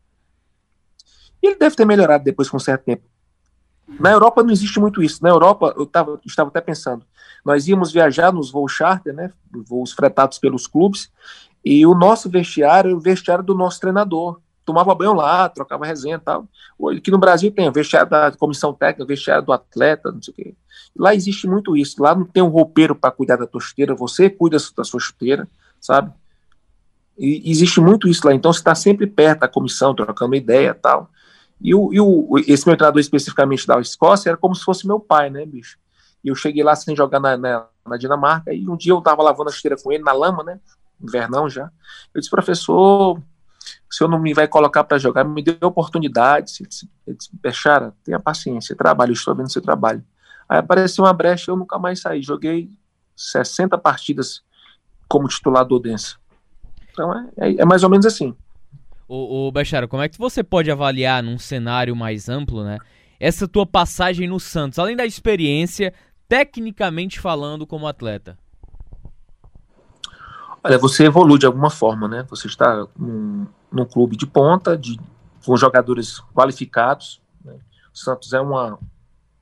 [1.43, 3.03] E ele deve ter melhorado depois com um certo tempo.
[3.99, 5.23] Na Europa não existe muito isso.
[5.23, 7.05] Na Europa, eu tava, estava até pensando,
[7.45, 9.33] nós íamos viajar nos voos charter, né?
[9.67, 11.11] Voos fretados pelos clubes,
[11.65, 16.21] e o nosso vestiário o vestiário do nosso treinador tomava banho lá, trocava resenha e
[16.21, 16.47] tal.
[16.95, 20.33] Aqui no Brasil tem o vestiário da comissão técnica, o vestiário do atleta, não sei
[20.33, 20.55] o quê.
[20.95, 22.03] Lá existe muito isso.
[22.03, 25.49] Lá não tem um roupeiro para cuidar da tua chuteira, você cuida da sua chuteira,
[25.81, 26.13] sabe?
[27.17, 28.35] E existe muito isso lá.
[28.35, 31.11] Então você está sempre perto da comissão, trocando ideia tal.
[31.61, 35.01] E, o, e o, esse meu treinador especificamente da Escócia era como se fosse meu
[35.01, 35.79] pai, né, bicho?
[36.23, 39.23] E eu cheguei lá sem jogar na, na, na Dinamarca, e um dia eu tava
[39.23, 40.61] lavando a chuteira com ele, na lama, né?
[41.01, 41.71] Invernão já.
[42.15, 46.55] Eu disse, professor, o senhor não me vai colocar para jogar, me deu oportunidade.
[46.61, 46.89] Ele disse,
[47.41, 50.05] Peixara, tenha paciência, trabalho, estou vendo seu trabalho.
[50.49, 52.23] Aí apareceu uma brecha, eu nunca mais saí.
[52.23, 52.71] Joguei
[53.17, 54.43] 60 partidas
[55.09, 56.17] como titular do Odense.
[56.91, 58.35] Então é, é, é, mais ou menos assim.
[59.09, 62.79] O, o Bechara, como é que você pode avaliar num cenário mais amplo, né?
[63.19, 65.95] Essa tua passagem no Santos, além da experiência,
[66.29, 68.39] tecnicamente falando como atleta?
[70.63, 72.27] Olha, você evolui de alguma forma, né?
[72.29, 75.01] Você está num, num clube de ponta, de,
[75.45, 77.21] com jogadores qualificados.
[77.43, 77.55] Né?
[77.95, 78.79] O Santos é uma,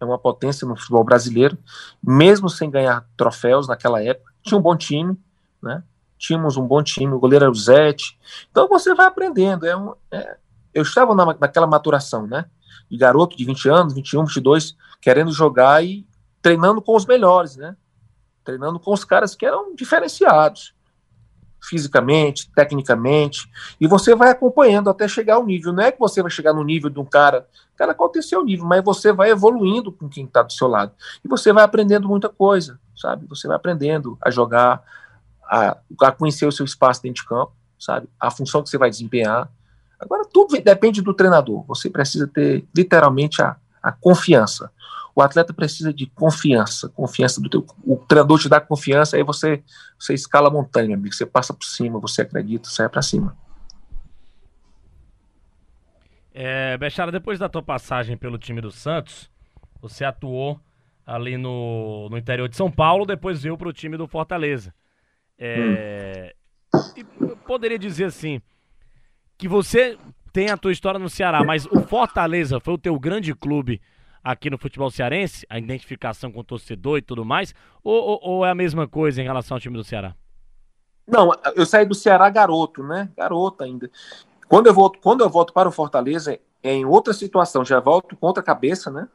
[0.01, 1.59] é uma potência no futebol brasileiro,
[2.01, 4.33] mesmo sem ganhar troféus naquela época.
[4.43, 5.19] Tinha um bom time,
[5.61, 5.83] né?
[6.19, 8.19] Tínhamos um bom time, o goleiro era o Zete.
[8.51, 9.67] Então você vai aprendendo.
[9.67, 10.37] É um, é,
[10.73, 12.47] eu estava na, naquela maturação, né?
[12.91, 16.07] De garoto de 20 anos, 21, 22, querendo jogar e
[16.41, 17.77] treinando com os melhores, né?
[18.45, 20.77] Treinando com os caras que eram diferenciados
[21.67, 23.51] fisicamente, tecnicamente,
[23.81, 25.73] e você vai acompanhando até chegar ao nível.
[25.73, 27.47] Não é que você vai chegar no nível de um cara,
[27.77, 30.93] cara, qual tem seu nível, mas você vai evoluindo com quem está do seu lado.
[31.25, 33.27] E você vai aprendendo muita coisa, sabe?
[33.27, 34.83] Você vai aprendendo a jogar,
[35.49, 38.09] a, a conhecer o seu espaço dentro de campo, sabe?
[38.19, 39.51] A função que você vai desempenhar.
[39.99, 41.65] Agora, tudo depende do treinador.
[41.67, 44.71] Você precisa ter, literalmente, a, a confiança.
[45.15, 47.67] O atleta precisa de confiança, confiança do teu.
[47.85, 49.63] O treinador te dá confiança, aí você,
[49.99, 51.15] você escala a montanha, amigo.
[51.15, 53.35] Você passa por cima, você acredita, sai para cima.
[56.35, 59.31] É, Bechara, depois da tua passagem pelo time do Santos,
[59.81, 60.61] você atuou
[61.07, 64.75] ali no, no interior de São Paulo, depois veio para o time do Fortaleza.
[65.39, 66.35] É,
[66.75, 67.37] hum.
[67.47, 68.41] poderia dizer assim,
[69.37, 69.99] que você
[70.33, 73.81] tem a tua história no Ceará, mas o Fortaleza foi o teu grande clube
[74.23, 78.47] aqui no futebol cearense, a identificação com o torcedor e tudo mais, ou, ou, ou,
[78.47, 80.17] é a mesma coisa em relação ao time do Ceará?
[81.07, 83.09] Não, eu saí do Ceará garoto, né?
[83.17, 83.89] Garoto ainda.
[84.49, 88.17] Quando eu volto, quando eu volto para o Fortaleza, é em outra situação, já volto
[88.17, 89.09] com outra cabeça, né?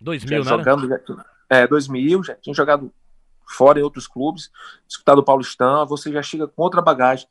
[0.00, 0.62] 2000, já né?
[0.62, 2.92] Jogando, já, é, 2000, já tinha jogado
[3.46, 4.50] fora em outros clubes,
[4.86, 7.26] disputado o Paulistão, você já chega com outra bagagem,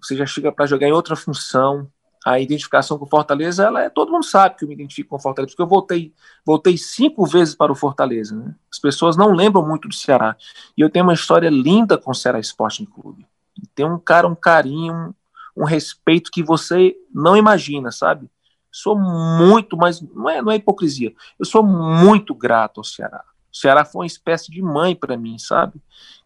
[0.00, 1.90] você já chega para jogar em outra função,
[2.24, 5.16] a identificação com o Fortaleza, ela é, todo mundo sabe que eu me identifico com
[5.16, 8.34] o Fortaleza, porque eu voltei, voltei cinco vezes para o Fortaleza.
[8.34, 8.54] Né?
[8.72, 10.34] As pessoas não lembram muito do Ceará.
[10.74, 13.26] E eu tenho uma história linda com o Ceará Sporting Clube.
[13.74, 18.30] Tem um cara, um carinho, um, um respeito que você não imagina, sabe?
[18.72, 21.12] Sou muito, mas não é, não é hipocrisia.
[21.38, 23.22] Eu sou muito grato ao Ceará.
[23.54, 25.80] O Ceará foi uma espécie de mãe para mim, sabe?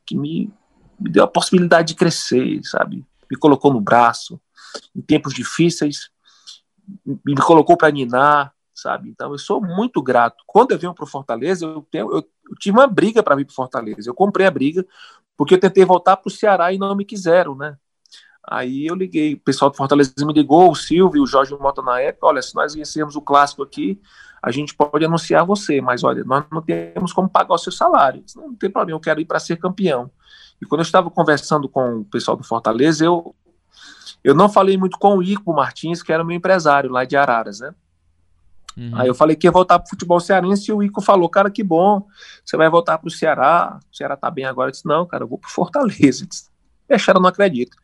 [0.06, 0.50] Que me,
[0.98, 3.04] me deu a possibilidade de crescer, sabe?
[3.30, 4.40] Me colocou no braço
[4.96, 6.10] em tempos difíceis,
[7.04, 9.10] me colocou para ninar, sabe?
[9.10, 10.42] Então eu sou muito grato.
[10.46, 13.44] Quando eu venho para o Fortaleza, eu, tenho, eu, eu, tive uma briga para vir
[13.44, 14.08] para Fortaleza.
[14.08, 14.86] Eu comprei a briga
[15.36, 17.76] porque eu tentei voltar para o Ceará e não me quiseram, né?
[18.46, 22.00] Aí eu liguei, o pessoal do Fortaleza me ligou, o Silvio, o Jorge Mota na
[22.00, 24.00] época, olha, se nós vencermos o clássico aqui,
[24.42, 28.24] a gente pode anunciar você, mas olha, nós não temos como pagar o seu salário.
[28.36, 30.10] Não, tem problema, eu quero ir para ser campeão.
[30.60, 33.34] E quando eu estava conversando com o pessoal do Fortaleza, eu,
[34.22, 37.60] eu não falei muito com o Ico Martins, que era meu empresário lá de Araras,
[37.60, 37.74] né?
[38.76, 38.92] Uhum.
[38.94, 41.64] Aí eu falei que ia voltar pro futebol cearense e o Ico falou, cara, que
[41.64, 42.06] bom,
[42.44, 44.68] você vai voltar pro Ceará, o Ceará tá bem agora.
[44.68, 46.26] Eu disse, não, cara, eu vou pro Fortaleza.
[46.86, 47.76] Fecharam, não acredito.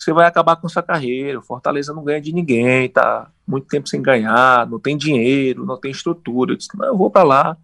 [0.00, 3.86] Você vai acabar com sua carreira, o Fortaleza não ganha de ninguém, tá muito tempo
[3.86, 6.52] sem ganhar, não tem dinheiro, não tem estrutura.
[6.52, 7.56] Eu disse, não, eu vou para lá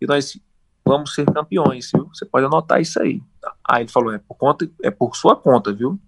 [0.00, 0.38] e nós
[0.84, 2.08] vamos ser campeões, viu?
[2.14, 3.20] Você pode anotar isso aí.
[3.68, 5.98] Aí ele falou, é por conta, é por sua conta, viu?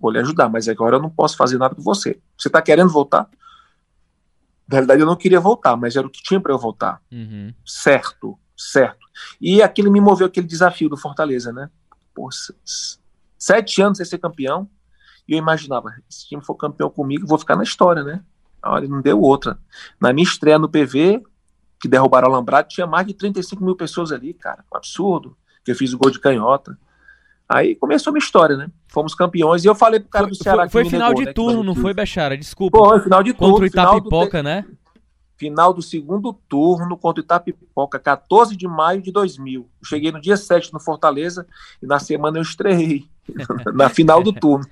[0.00, 2.18] Vou lhe ajudar, mas agora eu não posso fazer nada com você.
[2.36, 3.30] Você tá querendo voltar?
[4.66, 7.00] Na realidade, eu não queria voltar, mas era o que tinha para eu voltar.
[7.12, 7.54] Uhum.
[7.64, 9.06] Certo, certo.
[9.40, 11.70] E aquilo me moveu aquele desafio do Fortaleza, né?
[12.12, 12.28] Pô,
[13.38, 14.68] sete anos sem ser campeão,
[15.28, 18.22] e eu imaginava, se time for campeão comigo, vou ficar na história, né?
[18.62, 19.58] Olha, não deu outra.
[20.00, 21.22] Na minha estreia no PV,
[21.80, 24.64] que derrubaram o Alambrado, tinha mais de 35 mil pessoas ali, cara.
[24.72, 25.36] Um absurdo.
[25.64, 26.78] Que eu fiz o gol de canhota.
[27.48, 28.68] Aí começou a minha história, né?
[28.88, 31.32] Fomos campeões e eu falei pro cara do Ceará Foi, foi final negou, de né,
[31.32, 32.36] turno, não foi, Bechara?
[32.36, 32.78] Desculpa.
[32.78, 33.52] Foi, final de turno.
[33.52, 34.64] Contra o Itapipoca, né?
[35.36, 39.60] Final do segundo turno contra o Itapipoca, 14 de maio de 2000.
[39.60, 41.46] Eu cheguei no dia 7 no Fortaleza
[41.82, 43.08] e na semana eu estreiei.
[43.74, 44.64] na final do turno.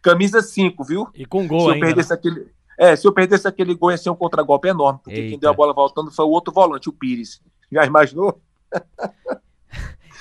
[0.00, 1.08] Camisa 5, viu?
[1.14, 2.14] E com gol Se eu ainda, perdesse né?
[2.14, 2.46] aquele
[2.78, 5.28] é, se eu perdesse aquele gol ia ser um contragolpe enorme, porque Eita.
[5.30, 7.40] quem deu a bola voltando foi o outro volante, o Pires.
[7.70, 8.40] Já imaginou?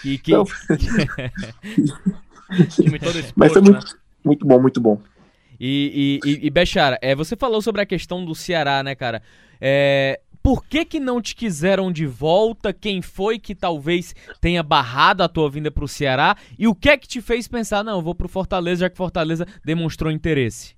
[0.05, 0.31] E que...
[0.31, 0.45] Então...
[3.35, 3.93] Mas foi muito, né?
[4.23, 5.01] muito bom, muito bom.
[5.63, 9.21] E, e, e Bechara, é, você falou sobre a questão do Ceará, né, cara?
[9.61, 12.73] É, por que que não te quiseram de volta?
[12.73, 16.35] Quem foi que talvez tenha barrado a tua vinda pro Ceará?
[16.57, 18.97] E o que é que te fez pensar, não, eu vou pro Fortaleza, já que
[18.97, 20.75] Fortaleza demonstrou interesse?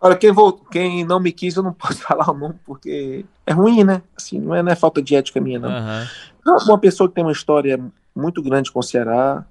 [0.00, 3.52] Olha, quem, vou, quem não me quis, eu não posso falar o nome, porque é
[3.52, 4.00] ruim, né?
[4.16, 5.68] Assim, não é, não é falta de ética minha, não.
[5.68, 6.64] Uhum.
[6.66, 7.78] Uma pessoa que tem uma história
[8.16, 9.44] muito grande com o Ceará,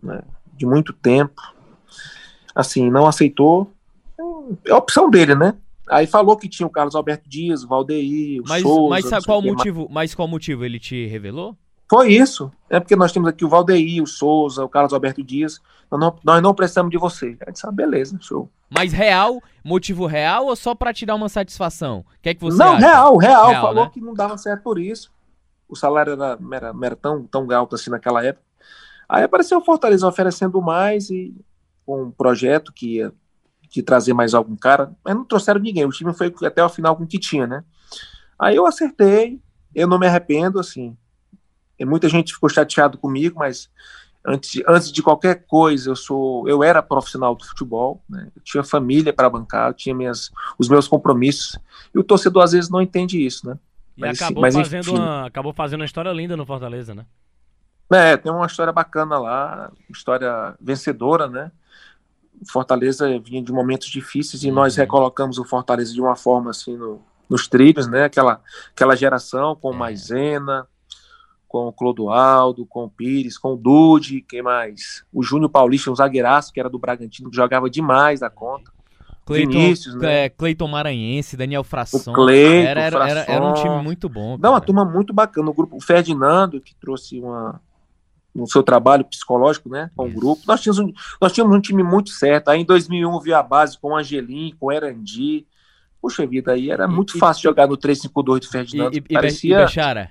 [0.00, 0.22] né,
[0.56, 1.42] de muito tempo,
[2.56, 3.70] assim, não aceitou,
[4.64, 5.54] é a opção dele, né?
[5.88, 8.90] Aí falou que tinha o Carlos Alberto Dias, o Valdeir, o mas, Souza...
[8.90, 11.54] Mas sabe qual motivo, mas qual motivo ele te revelou?
[11.88, 12.50] Foi isso.
[12.68, 15.60] É porque nós temos aqui o Valdeir, o Souza, o Carlos Alberto Dias.
[15.88, 17.36] Nós não, nós não precisamos de você.
[17.46, 18.50] Aí disse, ah, beleza, show.
[18.68, 22.00] Mas real, motivo real ou só para te dar uma satisfação?
[22.00, 22.86] O que é que você Não, acha?
[22.86, 23.48] real, real.
[23.48, 23.90] real falou né?
[23.94, 25.12] que não dava certo por isso.
[25.68, 28.44] O salário era, era, era, tão, tão alto assim naquela época.
[29.08, 31.32] Aí apareceu o Fortaleza oferecendo mais e
[31.86, 33.12] com um projeto que ia
[33.70, 35.84] de trazer mais algum cara, mas não trouxeram ninguém.
[35.84, 37.64] O time foi até o final com o que tinha, né?
[38.38, 39.40] Aí eu acertei,
[39.74, 40.96] eu não me arrependo, assim.
[41.78, 43.70] E muita gente ficou chateado comigo, mas
[44.24, 48.28] antes, antes de qualquer coisa, eu sou, eu era profissional do futebol, né?
[48.34, 51.58] eu tinha família para bancar, eu tinha minhas, os meus compromissos.
[51.94, 53.58] E o torcedor às vezes não entende isso, né?
[53.96, 57.06] E mas, acabou, mas, fazendo uma, acabou fazendo uma história linda no Fortaleza, né?
[57.90, 61.52] É, tem uma história bacana lá, história vencedora, né?
[62.50, 64.54] Fortaleza vinha de momentos difíceis e uhum.
[64.54, 68.04] nós recolocamos o Fortaleza de uma forma assim no, nos trilhos, né?
[68.04, 69.76] Aquela, aquela geração com é.
[69.76, 70.66] Maisena,
[71.48, 75.04] com o Clodoaldo, com o Pires, com o Dude, quem mais?
[75.12, 78.70] O Júnior Paulista, um zagueiraço que era do Bragantino, que jogava demais da conta.
[79.24, 80.26] Cleiton, Vinícius, né?
[80.26, 82.12] É, Cleiton Maranhense, Daniel Frasson.
[82.12, 84.38] Cleiton, era, era, era, era, um time muito bom.
[84.38, 85.50] Não, uma turma muito bacana.
[85.50, 87.60] O grupo, o Ferdinando, que trouxe uma,
[88.36, 90.42] no seu trabalho psicológico, né, com o grupo.
[90.46, 92.48] Nós tínhamos, um, nós tínhamos um time muito certo.
[92.48, 95.46] Aí em 2001 vi a base com o Angelim, com o Erandi.
[96.00, 98.96] Puxa vida, aí era muito e, fácil e, jogar no 3-5-2 do Ferdinando.
[98.96, 99.60] E, parecia...
[99.60, 100.10] e Bechara,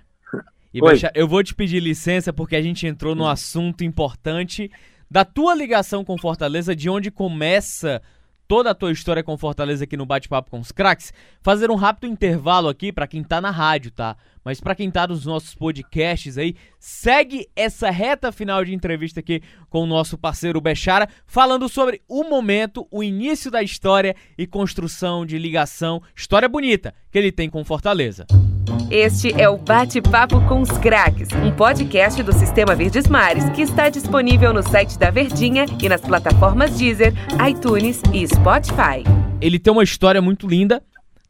[0.73, 4.71] e Bechara, eu vou te pedir licença porque a gente entrou no assunto importante
[5.09, 8.01] da tua ligação com Fortaleza, de onde começa
[8.47, 12.11] toda a tua história com Fortaleza aqui no Bate-Papo com os Cracks, fazer um rápido
[12.11, 14.17] intervalo aqui para quem tá na rádio, tá?
[14.45, 19.41] Mas para quem tá nos nossos podcasts aí, segue essa reta final de entrevista aqui
[19.71, 25.25] com o nosso parceiro Bechara, falando sobre o momento, o início da história e construção
[25.25, 28.27] de ligação, história bonita que ele tem com Fortaleza.
[28.91, 33.89] Este é o Bate-Papo com os Craques, um podcast do Sistema Verdes Mares que está
[33.89, 37.13] disponível no site da Verdinha e nas plataformas Deezer,
[37.49, 39.03] iTunes e Spotify.
[39.41, 40.83] Ele tem uma história muito linda.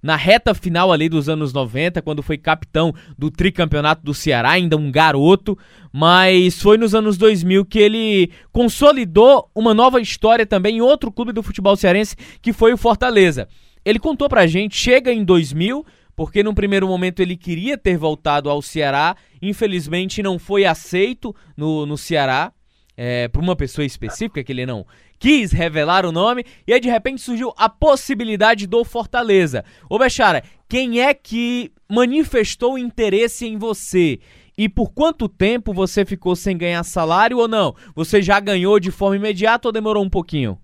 [0.05, 4.77] Na reta final ali dos anos 90, quando foi capitão do tricampeonato do Ceará, ainda
[4.77, 5.57] um garoto,
[5.91, 11.31] mas foi nos anos 2000 que ele consolidou uma nova história também em outro clube
[11.31, 13.47] do futebol cearense, que foi o Fortaleza.
[13.83, 15.83] Ele contou pra gente, chega em 2000,
[16.15, 21.83] porque num primeiro momento ele queria ter voltado ao Ceará, infelizmente não foi aceito no,
[21.87, 22.53] no Ceará,
[22.95, 24.85] é, por uma pessoa específica que ele não
[25.19, 29.63] quis revelar o nome, e aí de repente surgiu a possibilidade do Fortaleza.
[29.89, 34.19] Ô Bechara, quem é que manifestou interesse em você?
[34.57, 37.75] E por quanto tempo você ficou sem ganhar salário ou não?
[37.93, 40.57] Você já ganhou de forma imediata ou demorou um pouquinho?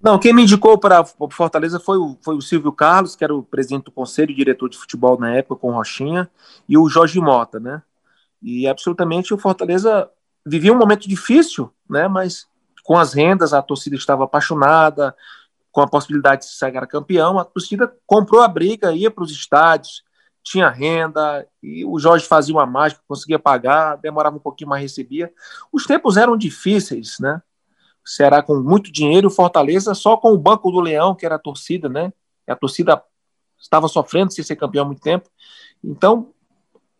[0.00, 3.42] Não, quem me indicou para Fortaleza foi o, foi o Silvio Carlos, que era o
[3.42, 6.30] presidente do conselho, diretor de futebol na época, com Rochinha,
[6.68, 7.82] e o Jorge Mota, né?
[8.40, 10.08] E absolutamente o Fortaleza
[10.46, 12.06] vivia um momento difícil, né?
[12.06, 12.46] Mas
[12.88, 15.14] com as rendas, a torcida estava apaixonada,
[15.70, 20.02] com a possibilidade de ser campeão, a torcida comprou a briga, ia para os estádios,
[20.42, 25.30] tinha renda, e o Jorge fazia uma mágica, conseguia pagar, demorava um pouquinho, mas recebia.
[25.70, 27.42] Os tempos eram difíceis, né?
[28.02, 31.34] O Ceará com muito dinheiro, o Fortaleza só com o Banco do Leão, que era
[31.34, 32.10] a torcida, né?
[32.48, 33.02] A torcida
[33.60, 35.28] estava sofrendo sem ser campeão há muito tempo.
[35.84, 36.32] Então,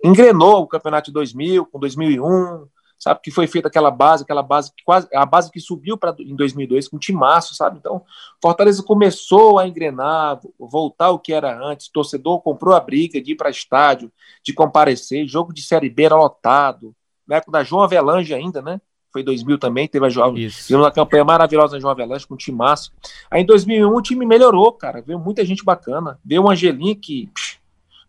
[0.04, 2.68] engrenou o campeonato de 2000, com 2001,
[2.98, 6.14] sabe, que foi feita aquela base, aquela base que quase, a base que subiu para
[6.18, 7.78] em 2002 com um timaço, sabe?
[7.78, 8.02] Então,
[8.42, 13.32] Fortaleza começou a engrenar, voltar ao que era antes, o torcedor comprou a briga de
[13.32, 14.10] ir para estádio,
[14.42, 16.94] de comparecer, jogo de Série B era lotado,
[17.26, 18.80] na época da João Avelange ainda, né?
[19.12, 20.34] Foi 2000 também, teve a João,
[20.70, 22.92] uma campanha maravilhosa na João Avelange com um timaço.
[23.30, 27.28] Aí em 2001 o time melhorou, cara, veio muita gente bacana, veio o Angelim que
[27.34, 27.58] psh,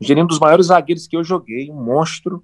[0.02, 2.44] Angelim é um dos maiores zagueiros que eu joguei, um monstro,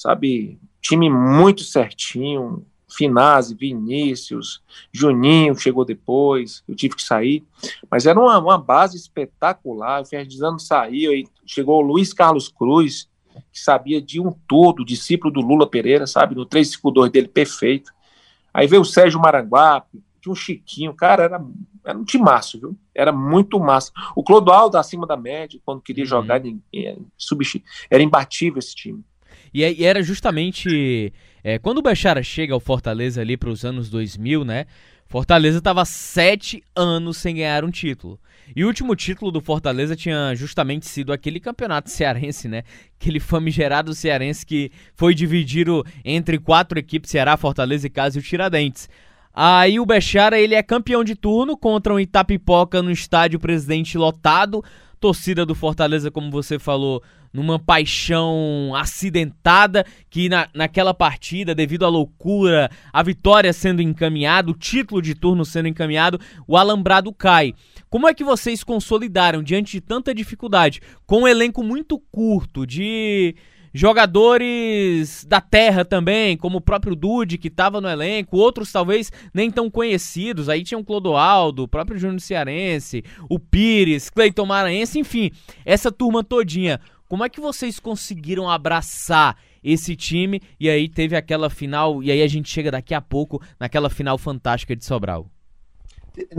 [0.00, 0.58] sabe?
[0.80, 2.64] Time muito certinho.
[2.92, 4.60] Finazzi, Vinícius,
[4.92, 7.44] Juninho chegou depois, eu tive que sair,
[7.88, 10.02] mas era uma, uma base espetacular.
[10.02, 13.08] O Ferdinando saiu, aí chegou o Luiz Carlos Cruz,
[13.52, 17.92] que sabia de um todo, discípulo do Lula Pereira, sabe, no 352 dele perfeito.
[18.52, 21.44] Aí veio o Sérgio Maranguape, tinha um Chiquinho, cara, era,
[21.84, 22.76] era um timaço, viu?
[22.92, 23.92] Era muito massa.
[24.16, 26.10] O Clodoaldo acima da média, quando queria uhum.
[26.10, 26.42] jogar,
[27.88, 29.04] era imbatível esse time.
[29.52, 33.88] E, e era justamente é, quando o Bechara chega ao Fortaleza ali para os anos
[33.88, 34.66] 2000, né?
[35.06, 38.18] Fortaleza estava sete anos sem ganhar um título.
[38.54, 42.62] E o último título do Fortaleza tinha justamente sido aquele campeonato cearense, né?
[43.00, 48.22] Aquele famigerado cearense que foi dividido entre quatro equipes, Ceará, Fortaleza e Casa e o
[48.22, 48.88] Tiradentes.
[49.32, 54.62] Aí o Bechara, ele é campeão de turno contra o Itapipoca no estádio Presidente lotado.
[55.00, 57.02] Torcida do Fortaleza, como você falou,
[57.32, 64.54] numa paixão acidentada, que na, naquela partida, devido à loucura, a vitória sendo encaminhada, o
[64.54, 67.54] título de turno sendo encaminhado, o alambrado cai.
[67.88, 73.34] Como é que vocês consolidaram diante de tanta dificuldade, com um elenco muito curto de
[73.72, 79.50] jogadores da terra também, como o próprio Dude, que estava no elenco, outros talvez nem
[79.50, 80.48] tão conhecidos.
[80.48, 85.30] Aí tinha o Clodoaldo, o próprio Júnior Cearense, o Pires, Cleiton Maranhense, enfim,
[85.64, 86.80] essa turma todinha.
[87.10, 92.22] Como é que vocês conseguiram abraçar esse time e aí teve aquela final, e aí
[92.22, 95.26] a gente chega daqui a pouco naquela final fantástica de Sobral?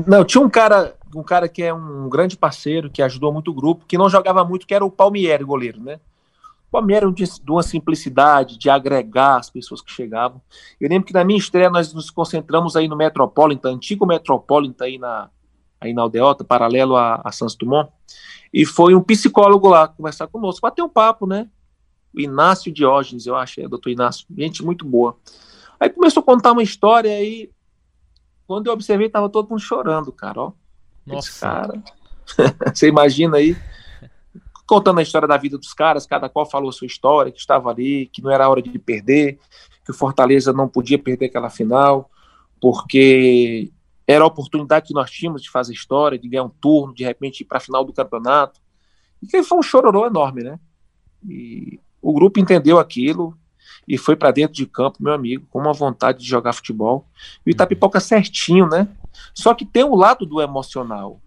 [0.07, 3.53] Não, tinha um cara, um cara que é um grande parceiro, que ajudou muito o
[3.53, 5.99] grupo, que não jogava muito, que era o Palmieri, goleiro, né?
[6.69, 10.41] O Palmieri era de uma simplicidade, de agregar as pessoas que chegavam.
[10.79, 14.97] Eu lembro que na minha estreia nós nos concentramos aí no Metropolitan, antigo Metropolitan aí
[14.97, 15.29] na,
[15.81, 17.91] aí na Aldeota, paralelo a, a Santos Dumont.
[18.53, 21.49] E foi um psicólogo lá conversar conosco, bater um papo, né?
[22.15, 25.17] O Inácio Diógenes, eu acho, é doutor Inácio, gente muito boa.
[25.79, 27.49] Aí começou a contar uma história aí,
[28.45, 30.51] quando eu observei, tava todo mundo chorando, cara, ó.
[31.05, 31.29] Nossa.
[31.29, 31.83] Esse cara.
[32.75, 33.55] Você imagina aí,
[34.67, 37.69] contando a história da vida dos caras, cada qual falou a sua história, que estava
[37.71, 39.39] ali, que não era hora de perder,
[39.83, 42.11] que o Fortaleza não podia perder aquela final,
[42.61, 43.71] porque
[44.07, 47.41] era a oportunidade que nós tínhamos de fazer história, de ganhar um turno, de repente
[47.41, 48.59] ir para a final do campeonato.
[49.21, 50.59] E que foi um chororô enorme, né?
[51.27, 53.37] E o grupo entendeu aquilo
[53.87, 57.07] e foi para dentro de campo, meu amigo, com uma vontade de jogar futebol.
[57.45, 58.87] E o Itapipoca certinho, né?
[59.33, 61.21] Só que tem o lado do emocional.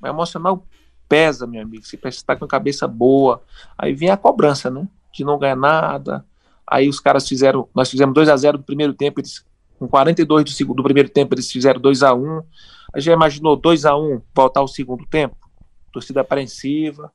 [0.00, 0.66] O emocional
[1.08, 1.84] pesa, meu amigo.
[1.84, 3.42] Você está com a cabeça boa.
[3.76, 4.88] Aí vem a cobrança, né?
[5.12, 6.24] De não ganhar nada.
[6.66, 7.68] Aí os caras fizeram.
[7.74, 9.44] Nós fizemos 2 a 0 no primeiro tempo, eles
[9.78, 12.38] com 42 do, segundo, do primeiro tempo, eles fizeram 2 a 1
[12.94, 15.36] A gente já imaginou 2 a 1 voltar ao segundo tempo?
[15.92, 17.12] Torcida apreensiva.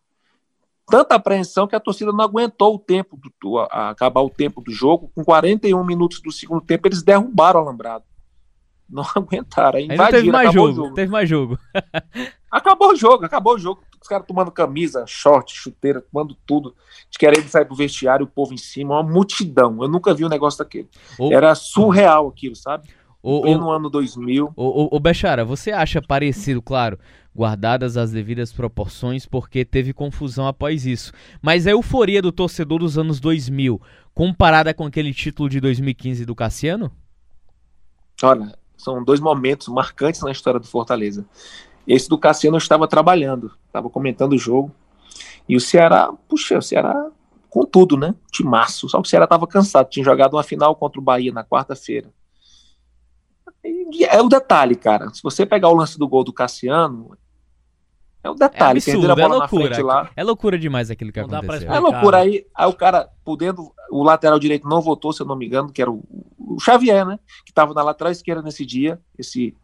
[0.87, 4.71] Tanta apreensão que a torcida não aguentou o tempo, do, a, acabar o tempo do
[4.71, 5.11] jogo.
[5.13, 8.03] Com 41 minutos do segundo tempo, eles derrubaram o alambrado.
[8.89, 9.79] Não aguentaram.
[9.79, 10.93] Invadiram, teve mais jogo, jogo.
[10.95, 11.59] Teve mais jogo.
[12.51, 13.81] acabou o jogo, acabou o jogo.
[14.01, 16.73] Os caras tomando camisa, short, chuteira, tomando tudo,
[17.09, 19.77] de querendo sair pro vestiário, o povo em cima, uma multidão.
[19.81, 20.89] Eu nunca vi um negócio daquele.
[21.31, 22.89] Era surreal aquilo, sabe?
[23.21, 24.53] O, no ano 2000.
[24.55, 26.97] O, o, o Bechara, você acha parecido, claro,
[27.35, 31.11] guardadas as devidas proporções, porque teve confusão após isso.
[31.41, 33.81] Mas a euforia do torcedor dos anos 2000,
[34.13, 36.89] comparada com aquele título de 2015 do Cassiano?
[38.23, 41.25] Olha, são dois momentos marcantes na história do Fortaleza.
[41.89, 44.71] Esse do Cassiano eu estava trabalhando, estava comentando o jogo.
[45.47, 47.07] E o Ceará, puxa, o Ceará
[47.49, 48.13] com tudo, né?
[48.31, 48.87] Timaço.
[48.87, 52.13] Só que o Ceará tava cansado, tinha jogado uma final contra o Bahia na quarta-feira.
[54.07, 55.09] É o detalhe, cara.
[55.09, 57.17] Se você pegar o lance do gol do Cassiano,
[58.23, 58.79] é o detalhe.
[58.85, 59.83] É absurdo, é loucura.
[59.83, 60.11] Lá.
[60.15, 61.73] É loucura demais aquilo que não aconteceu.
[61.73, 62.17] É loucura.
[62.17, 65.71] Aí, aí o cara, podendo, o lateral direito não votou, se eu não me engano,
[65.71, 66.03] que era o,
[66.37, 67.19] o Xavier, né?
[67.43, 69.01] Que tava na lateral esquerda nesse dia.
[69.17, 69.55] Esse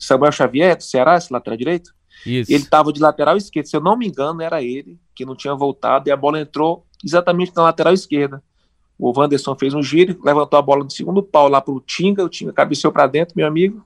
[0.00, 1.94] Samuel Xavier, do Ceará, esse lateral direito.
[2.26, 2.52] Isso.
[2.52, 3.66] Ele tava de lateral esquerdo.
[3.66, 6.84] Se eu não me engano, era ele que não tinha voltado e a bola entrou
[7.04, 8.42] exatamente na lateral esquerda.
[8.98, 12.28] O Wanderson fez um giro, levantou a bola no segundo pau lá pro Tinga, o
[12.28, 13.84] Tinga cabeceou para dentro, meu amigo.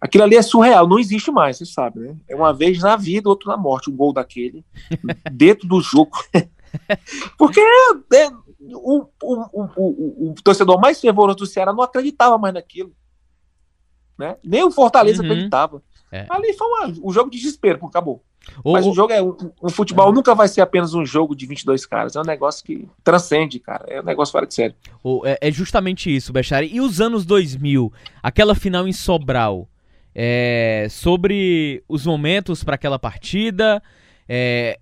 [0.00, 2.16] Aquilo ali é surreal, não existe mais, você sabe, né?
[2.28, 4.64] É uma vez na vida, outro na morte, um gol daquele,
[5.30, 6.10] dentro do jogo.
[7.38, 8.28] Porque é,
[8.74, 12.92] o, o, o, o, torcedor mais fervoroso do Ceará não acreditava mais naquilo.
[14.18, 14.36] Né?
[14.44, 15.30] Nem o Fortaleza uhum.
[15.30, 15.82] acreditava.
[16.10, 16.26] É.
[16.28, 18.22] Ali foi uma, um jogo de desespero, acabou.
[18.62, 19.22] O, Mas o jogo é.
[19.22, 20.12] Um, um futebol é.
[20.12, 22.16] nunca vai ser apenas um jogo de 22 caras.
[22.16, 23.84] É um negócio que transcende, cara.
[23.88, 24.74] É um negócio fora de sério.
[25.02, 26.68] O, é, é, justamente isso, Bechari.
[26.72, 27.92] E os anos 2000,
[28.22, 29.68] aquela final em Sobral,
[30.14, 33.82] é, sobre os momentos para aquela partida,
[34.28, 34.78] é,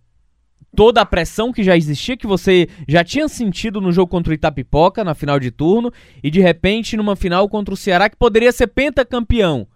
[0.75, 4.35] toda a pressão que já existia, que você já tinha sentido no jogo contra o
[4.35, 5.93] Itapipoca, na final de turno,
[6.23, 9.67] e de repente numa final contra o Ceará, que poderia ser pentacampeão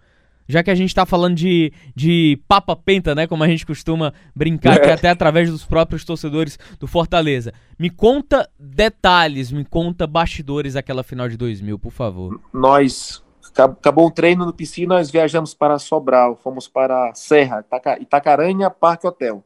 [0.47, 3.27] já que a gente está falando de, de Papa Penta, né?
[3.27, 4.93] Como a gente costuma brincar, é.
[4.93, 7.53] até através dos próprios torcedores do Fortaleza.
[7.77, 12.39] Me conta detalhes, me conta bastidores daquela final de 2000, por favor.
[12.53, 13.23] Nós,
[13.57, 17.65] acabou o treino no piscina, nós viajamos para Sobral, fomos para Serra,
[17.99, 19.43] Itacaranha, Parque Hotel.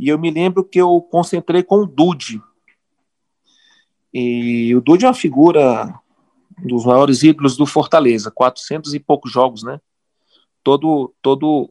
[0.00, 2.42] E eu me lembro que eu concentrei com o Dude.
[4.12, 5.94] E o Dude é uma figura
[6.58, 9.80] dos maiores ídolos do Fortaleza, 400 e poucos jogos, né?
[10.62, 11.70] todo, todo,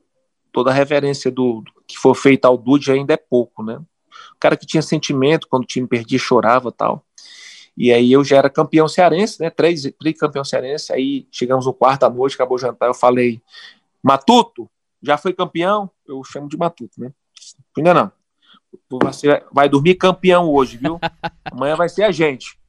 [0.52, 3.78] toda a reverência do, do que for feita ao Dude ainda é pouco, né?
[4.36, 7.06] O cara que tinha sentimento quando o time perdia, chorava tal.
[7.78, 9.50] E aí eu já era campeão cearense, né?
[9.50, 10.92] Três, três campeão cearense.
[10.92, 12.88] Aí chegamos no quarto à noite, acabou o jantar.
[12.88, 13.42] Eu falei,
[14.04, 14.70] Matuto,
[15.02, 15.90] já foi campeão?
[16.06, 17.12] Eu chamo de Matuto, né?
[17.78, 18.19] Ainda não.
[18.90, 21.00] Você vai dormir campeão hoje, viu?
[21.52, 22.60] Amanhã vai ser a gente.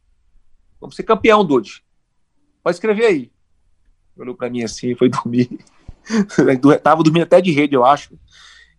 [0.80, 1.84] Vamos ser campeão, Dude.
[2.62, 3.32] Pode escrever aí.
[4.16, 5.48] Olhou para mim assim, foi dormir.
[6.82, 8.18] Tava dormindo até de rede, eu acho.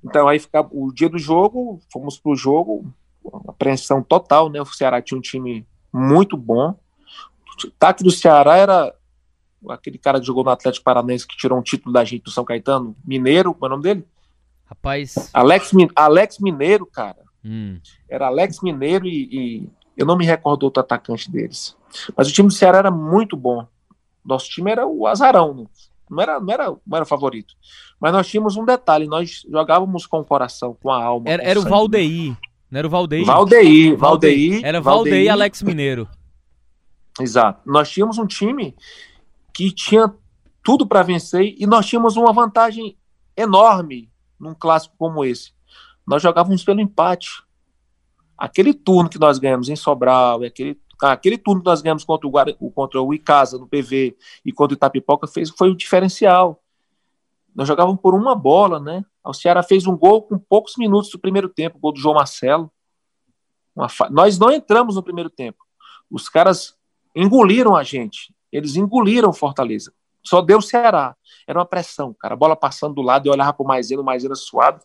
[0.03, 2.91] Então aí ficava o dia do jogo, fomos pro jogo,
[3.47, 4.61] apreensão total, né?
[4.61, 6.79] O Ceará tinha um time muito bom.
[7.63, 8.95] O ataque do Ceará era
[9.69, 12.43] aquele cara que jogou no Atlético Paranaense que tirou um título da gente do São
[12.43, 14.07] Caetano, Mineiro, qual é o nome dele?
[14.71, 15.29] Rapaz.
[15.33, 17.19] Alex, Alex Mineiro, cara.
[17.43, 17.77] Hum.
[18.09, 21.75] Era Alex Mineiro e, e, eu não me recordo outro atacante deles.
[22.15, 23.67] Mas o time do Ceará era muito bom.
[24.23, 25.53] Nosso time era o azarão.
[25.53, 25.65] Né?
[26.09, 27.53] não era, não era, não era favorito.
[27.99, 31.29] Mas nós tínhamos um detalhe, nós jogávamos com o coração, com a alma.
[31.29, 32.35] Era, era o Valdeir.
[32.69, 33.25] Não era o Valdeir?
[33.25, 34.61] Valdeir, Valdeir.
[34.63, 36.07] Era Valdeir e Alex Mineiro.
[37.19, 37.61] Exato.
[37.65, 38.75] Nós tínhamos um time
[39.53, 40.13] que tinha
[40.63, 42.97] tudo para vencer e nós tínhamos uma vantagem
[43.35, 44.10] enorme
[44.41, 45.53] num clássico como esse.
[46.05, 47.43] Nós jogávamos pelo empate.
[48.37, 50.79] Aquele turno que nós ganhamos em Sobral, aquele
[51.09, 54.15] aquele turno que nós ganhamos contra o, contra o Icasa no PV
[54.45, 56.61] e contra o Itapipoca fez, foi o diferencial.
[57.55, 59.03] Nós jogávamos por uma bola, né?
[59.25, 62.71] O Ceará fez um gol com poucos minutos do primeiro tempo, gol do João Marcelo.
[63.89, 64.09] Fa...
[64.11, 65.63] Nós não entramos no primeiro tempo.
[66.09, 66.75] Os caras
[67.15, 68.33] engoliram a gente.
[68.51, 69.91] Eles engoliram Fortaleza.
[70.23, 71.15] Só deu o Ceará.
[71.47, 72.33] Era uma pressão, cara.
[72.33, 74.83] A bola passando do lado e olhava para o Maisena, o Maisena suado.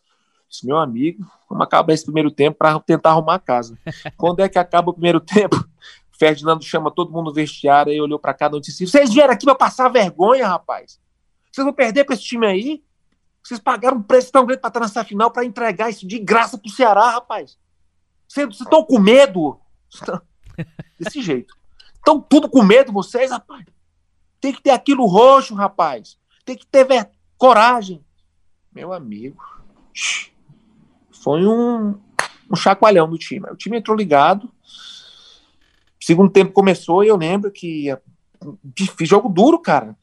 [0.48, 3.76] Disse, meu amigo, vamos acabar esse primeiro tempo para tentar arrumar a casa.
[4.16, 5.56] Quando é que acaba o primeiro tempo?
[6.18, 9.34] Ferdinando chama todo mundo no vestiário e olhou para cada um e disse: Vocês vieram
[9.34, 10.98] aqui para passar vergonha, rapaz.
[11.52, 12.82] Vocês vão perder para esse time aí?
[13.42, 16.56] Vocês pagaram um preço tão grande para estar nessa final para entregar isso de graça
[16.56, 17.58] pro Ceará, rapaz.
[18.26, 19.60] Vocês estão com medo?
[20.98, 21.54] Desse jeito.
[21.94, 23.64] Estão tudo com medo, vocês, rapaz.
[24.46, 26.16] Tem que ter aquilo roxo, rapaz.
[26.44, 26.86] Tem que ter
[27.36, 28.00] coragem.
[28.72, 29.42] Meu amigo.
[31.10, 31.98] Foi um,
[32.48, 33.50] um chacoalhão do time.
[33.50, 34.48] O time entrou ligado
[36.00, 37.92] Segundo tempo começou e eu lembro que
[39.00, 39.96] jogo duro, cara.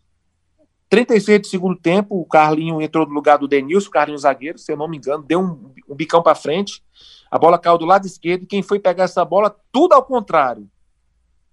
[0.90, 4.70] 36 de segundo tempo, o Carlinho entrou no lugar do Denilson, o Carlinho zagueiro, se
[4.70, 6.84] eu não me engano, deu um, um bicão para frente.
[7.32, 10.70] A bola caiu do lado esquerdo e quem foi pegar essa bola, tudo ao contrário.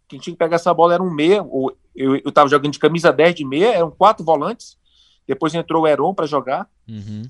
[0.09, 2.79] Quem tinha que pegar essa bola era um meia, ou eu, eu tava jogando de
[2.79, 4.79] camisa 10 de meia, eram quatro volantes.
[5.27, 6.69] Depois entrou o Heron para jogar.
[6.89, 7.23] Uhum.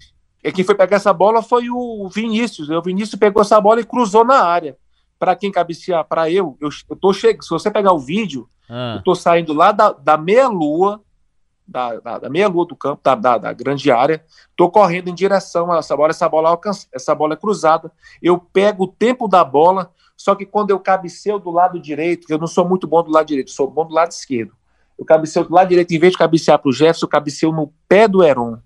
[0.43, 2.71] E quem foi pegar essa bola foi o Vinícius.
[2.71, 4.77] O Vinícius pegou essa bola e cruzou na área
[5.21, 7.45] para quem cabecear, para eu, eu, eu tô chegando.
[7.45, 8.95] Se você pegar o vídeo, ah.
[8.97, 11.03] eu tô saindo lá da, da meia-lua,
[11.69, 14.25] da, da, da meia-lua do campo, da, da, da, grande área,
[14.57, 17.93] tô correndo em direção a essa bola, essa bola alcança, essa bola é cruzada.
[18.23, 22.37] Eu pego o tempo da bola, Só que quando eu cabeceio do lado direito, eu
[22.37, 24.53] não sou muito bom do lado direito, sou bom do lado esquerdo.
[24.99, 27.73] Eu cabeceio do lado direito, em vez de cabecear para o Jefferson, eu cabeceio no
[27.89, 28.59] pé do Heron.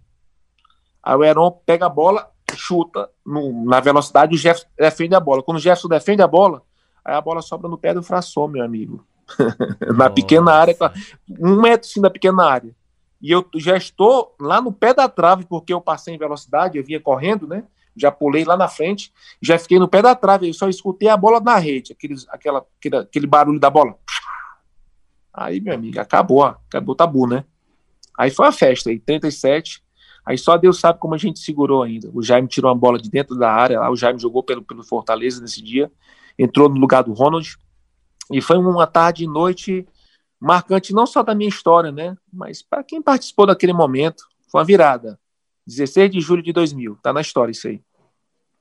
[1.00, 5.44] Aí o Heron pega a bola, chuta no, na velocidade, o Jefferson defende a bola.
[5.44, 6.60] Quando o Jefferson defende a bola,
[7.04, 9.06] aí a bola sobra no pé do Frassou, meu amigo.
[9.96, 10.76] na pequena área,
[11.38, 12.74] um metro sim da pequena área.
[13.22, 16.84] E eu já estou lá no pé da trave, porque eu passei em velocidade, eu
[16.84, 17.62] vinha correndo, né?
[17.96, 21.16] Já pulei lá na frente, já fiquei no pé da trave, eu só escutei a
[21.16, 23.96] bola na rede, aquele, aquela, aquele, aquele barulho da bola.
[25.32, 27.44] Aí, meu amigo, acabou, acabou o tabu, né?
[28.16, 29.82] Aí foi a festa, aí, 37.
[30.24, 32.10] Aí só Deus sabe como a gente segurou ainda.
[32.14, 34.82] O Jaime tirou uma bola de dentro da área, lá o Jaime jogou pelo, pelo
[34.82, 35.90] Fortaleza nesse dia,
[36.38, 37.56] entrou no lugar do Ronald.
[38.32, 39.86] E foi uma tarde e noite
[40.40, 42.16] marcante não só da minha história, né?
[42.32, 45.18] Mas para quem participou daquele momento, foi uma virada.
[45.66, 46.98] 16 de julho de 2000.
[47.02, 47.80] Tá na história isso aí.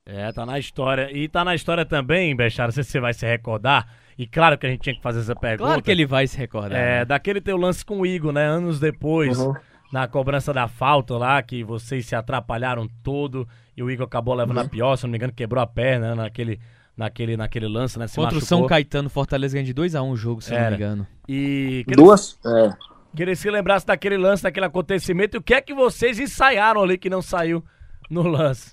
[0.06, 1.10] É, tá na história.
[1.12, 3.88] E tá na história também, Bechara, não sei se você vai se recordar.
[4.18, 5.70] E claro que a gente tinha que fazer essa pergunta.
[5.70, 6.80] Claro que ele vai se recordar.
[6.80, 7.06] É, né?
[7.06, 8.46] daquele teu lance com o Igor, né?
[8.46, 9.54] Anos depois, uhum.
[9.92, 14.58] na cobrança da falta lá, que vocês se atrapalharam todo e o Igor acabou levando
[14.58, 14.64] uhum.
[14.64, 16.24] a pior, se não me engano, quebrou a perna né?
[16.24, 16.60] naquele,
[16.96, 18.08] naquele, naquele lance, né?
[18.08, 18.58] Se Contra machucou.
[18.58, 20.64] o São Caetano, Fortaleza ganha de 2x1 um o jogo, se Era.
[20.64, 21.08] não me engano.
[21.28, 21.86] E...
[21.88, 22.38] Duas?
[22.46, 22.93] É.
[23.16, 25.38] Queria se lembrasse daquele lance, daquele acontecimento.
[25.38, 27.64] E o que é que vocês ensaiaram ali que não saiu
[28.10, 28.72] no lance?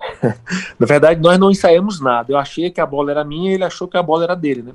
[0.78, 2.32] Na verdade, nós não ensaiamos nada.
[2.32, 4.62] Eu achei que a bola era minha e ele achou que a bola era dele,
[4.62, 4.72] né?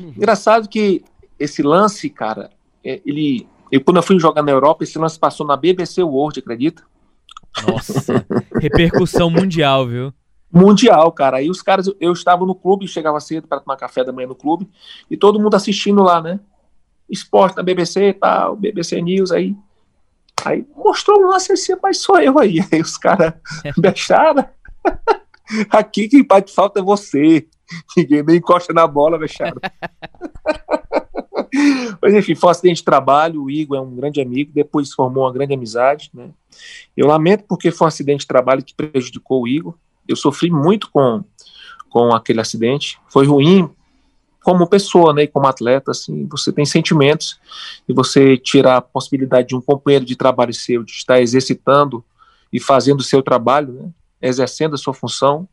[0.00, 0.14] Uhum.
[0.16, 1.04] Engraçado que
[1.38, 2.50] esse lance, cara,
[2.82, 3.46] é, ele.
[3.70, 6.82] Eu, quando eu fui jogar na Europa, esse lance passou na BBC World, acredita?
[7.66, 8.26] Nossa,
[8.60, 10.12] repercussão mundial, viu?
[10.50, 11.38] Mundial, cara.
[11.38, 14.34] Aí os caras, eu estava no clube, chegava cedo para tomar café da manhã no
[14.34, 14.68] clube,
[15.10, 16.40] e todo mundo assistindo lá, né?
[17.14, 19.56] Esporte da BBC e tal, BBC News aí.
[20.44, 22.58] Aí mostrou um lance assim, mas sou eu aí.
[22.70, 23.34] Aí os caras
[23.78, 24.44] deixaram.
[25.70, 27.46] Aqui quem bate falta é você.
[27.96, 29.58] Ninguém nem encosta na bola, deixaram.
[32.02, 33.44] Mas enfim, foi um acidente de trabalho.
[33.44, 36.10] O Igor é um grande amigo, depois formou uma grande amizade.
[36.12, 36.28] Né?
[36.96, 39.74] Eu lamento porque foi um acidente de trabalho que prejudicou o Igor.
[40.06, 41.24] Eu sofri muito com,
[41.88, 42.98] com aquele acidente.
[43.08, 43.70] Foi ruim
[44.44, 47.40] como pessoa, né, e como atleta, assim, você tem sentimentos
[47.88, 52.04] e você tira a possibilidade de um companheiro de trabalho seu de estar exercitando
[52.52, 53.90] e fazendo o seu trabalho, né,
[54.20, 55.48] exercendo a sua função,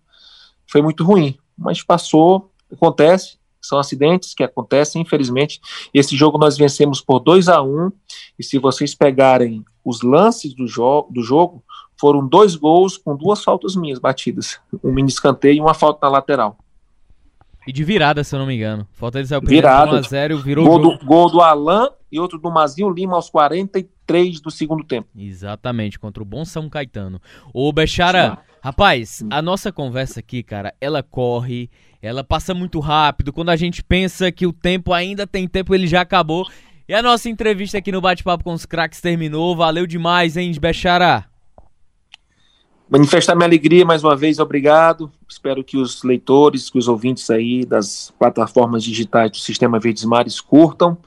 [0.68, 5.62] foi muito ruim, mas passou, acontece, são acidentes que acontecem, infelizmente.
[5.94, 7.92] Esse jogo nós vencemos por 2 a 1 um,
[8.38, 11.64] e se vocês pegarem os lances do, jo do jogo,
[11.98, 16.12] foram dois gols com duas faltas minhas batidas, um mini escanteio e uma falta na
[16.12, 16.58] lateral.
[17.68, 18.88] E de virada, se eu não me engano.
[18.94, 22.50] Falta ele sair o primeiro 1x0, virou gol do, gol do Alan e outro do
[22.50, 25.08] Mazinho Lima aos 43 do segundo tempo.
[25.16, 27.22] Exatamente, contra o bom São Caetano.
[27.54, 31.70] Ô, Bechara, rapaz, a nossa conversa aqui, cara, ela corre,
[32.02, 33.32] ela passa muito rápido.
[33.32, 36.48] Quando a gente pensa que o tempo ainda tem tempo, ele já acabou.
[36.90, 39.56] E a nossa entrevista aqui no Bate-Papo com os Craques terminou.
[39.56, 41.31] Valeu demais, hein, Bechara?
[42.92, 45.10] Manifestar minha alegria mais uma vez, obrigado.
[45.28, 50.42] Espero que os leitores, que os ouvintes aí das plataformas digitais do Sistema Verdes Mares
[50.42, 50.98] curtam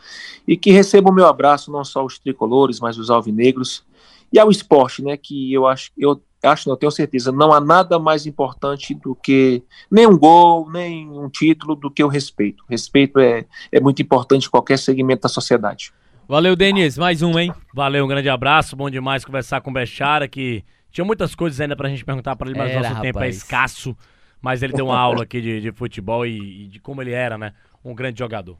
[0.48, 3.84] e que recebam meu abraço, não só os tricolores, mas os alvinegros
[4.32, 5.18] e ao esporte, né?
[5.18, 9.62] Que eu acho, eu acho, não tenho certeza, não há nada mais importante do que
[9.90, 12.64] nem um gol, nem um título, do que o respeito.
[12.66, 15.92] respeito é, é muito importante em qualquer segmento da sociedade.
[16.26, 16.96] Valeu, Denis.
[16.96, 17.52] Mais um, hein?
[17.74, 18.74] Valeu, um grande abraço.
[18.74, 20.64] Bom demais conversar com o Bechara, que
[20.94, 23.96] tinha muitas coisas ainda pra gente perguntar pra ele, mas era, nosso tempo é escasso.
[24.40, 27.36] Mas ele deu uma aula aqui de, de futebol e, e, de como ele era,
[27.36, 27.52] né?
[27.84, 28.56] Um grande jogador.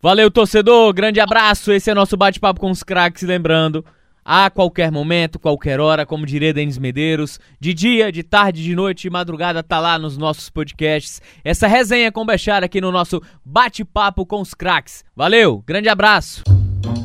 [0.00, 0.90] Valeu, torcedor.
[0.94, 1.70] Grande abraço.
[1.70, 3.24] Esse é nosso bate-papo com os craques.
[3.24, 3.84] Lembrando,
[4.24, 9.02] a qualquer momento, qualquer hora, como diria Denis Medeiros, de dia, de tarde, de noite,
[9.02, 11.20] de madrugada, tá lá nos nossos podcasts.
[11.44, 15.04] Essa resenha com Bechara aqui no nosso bate-papo com os craques.
[15.14, 16.42] Valeu, grande abraço.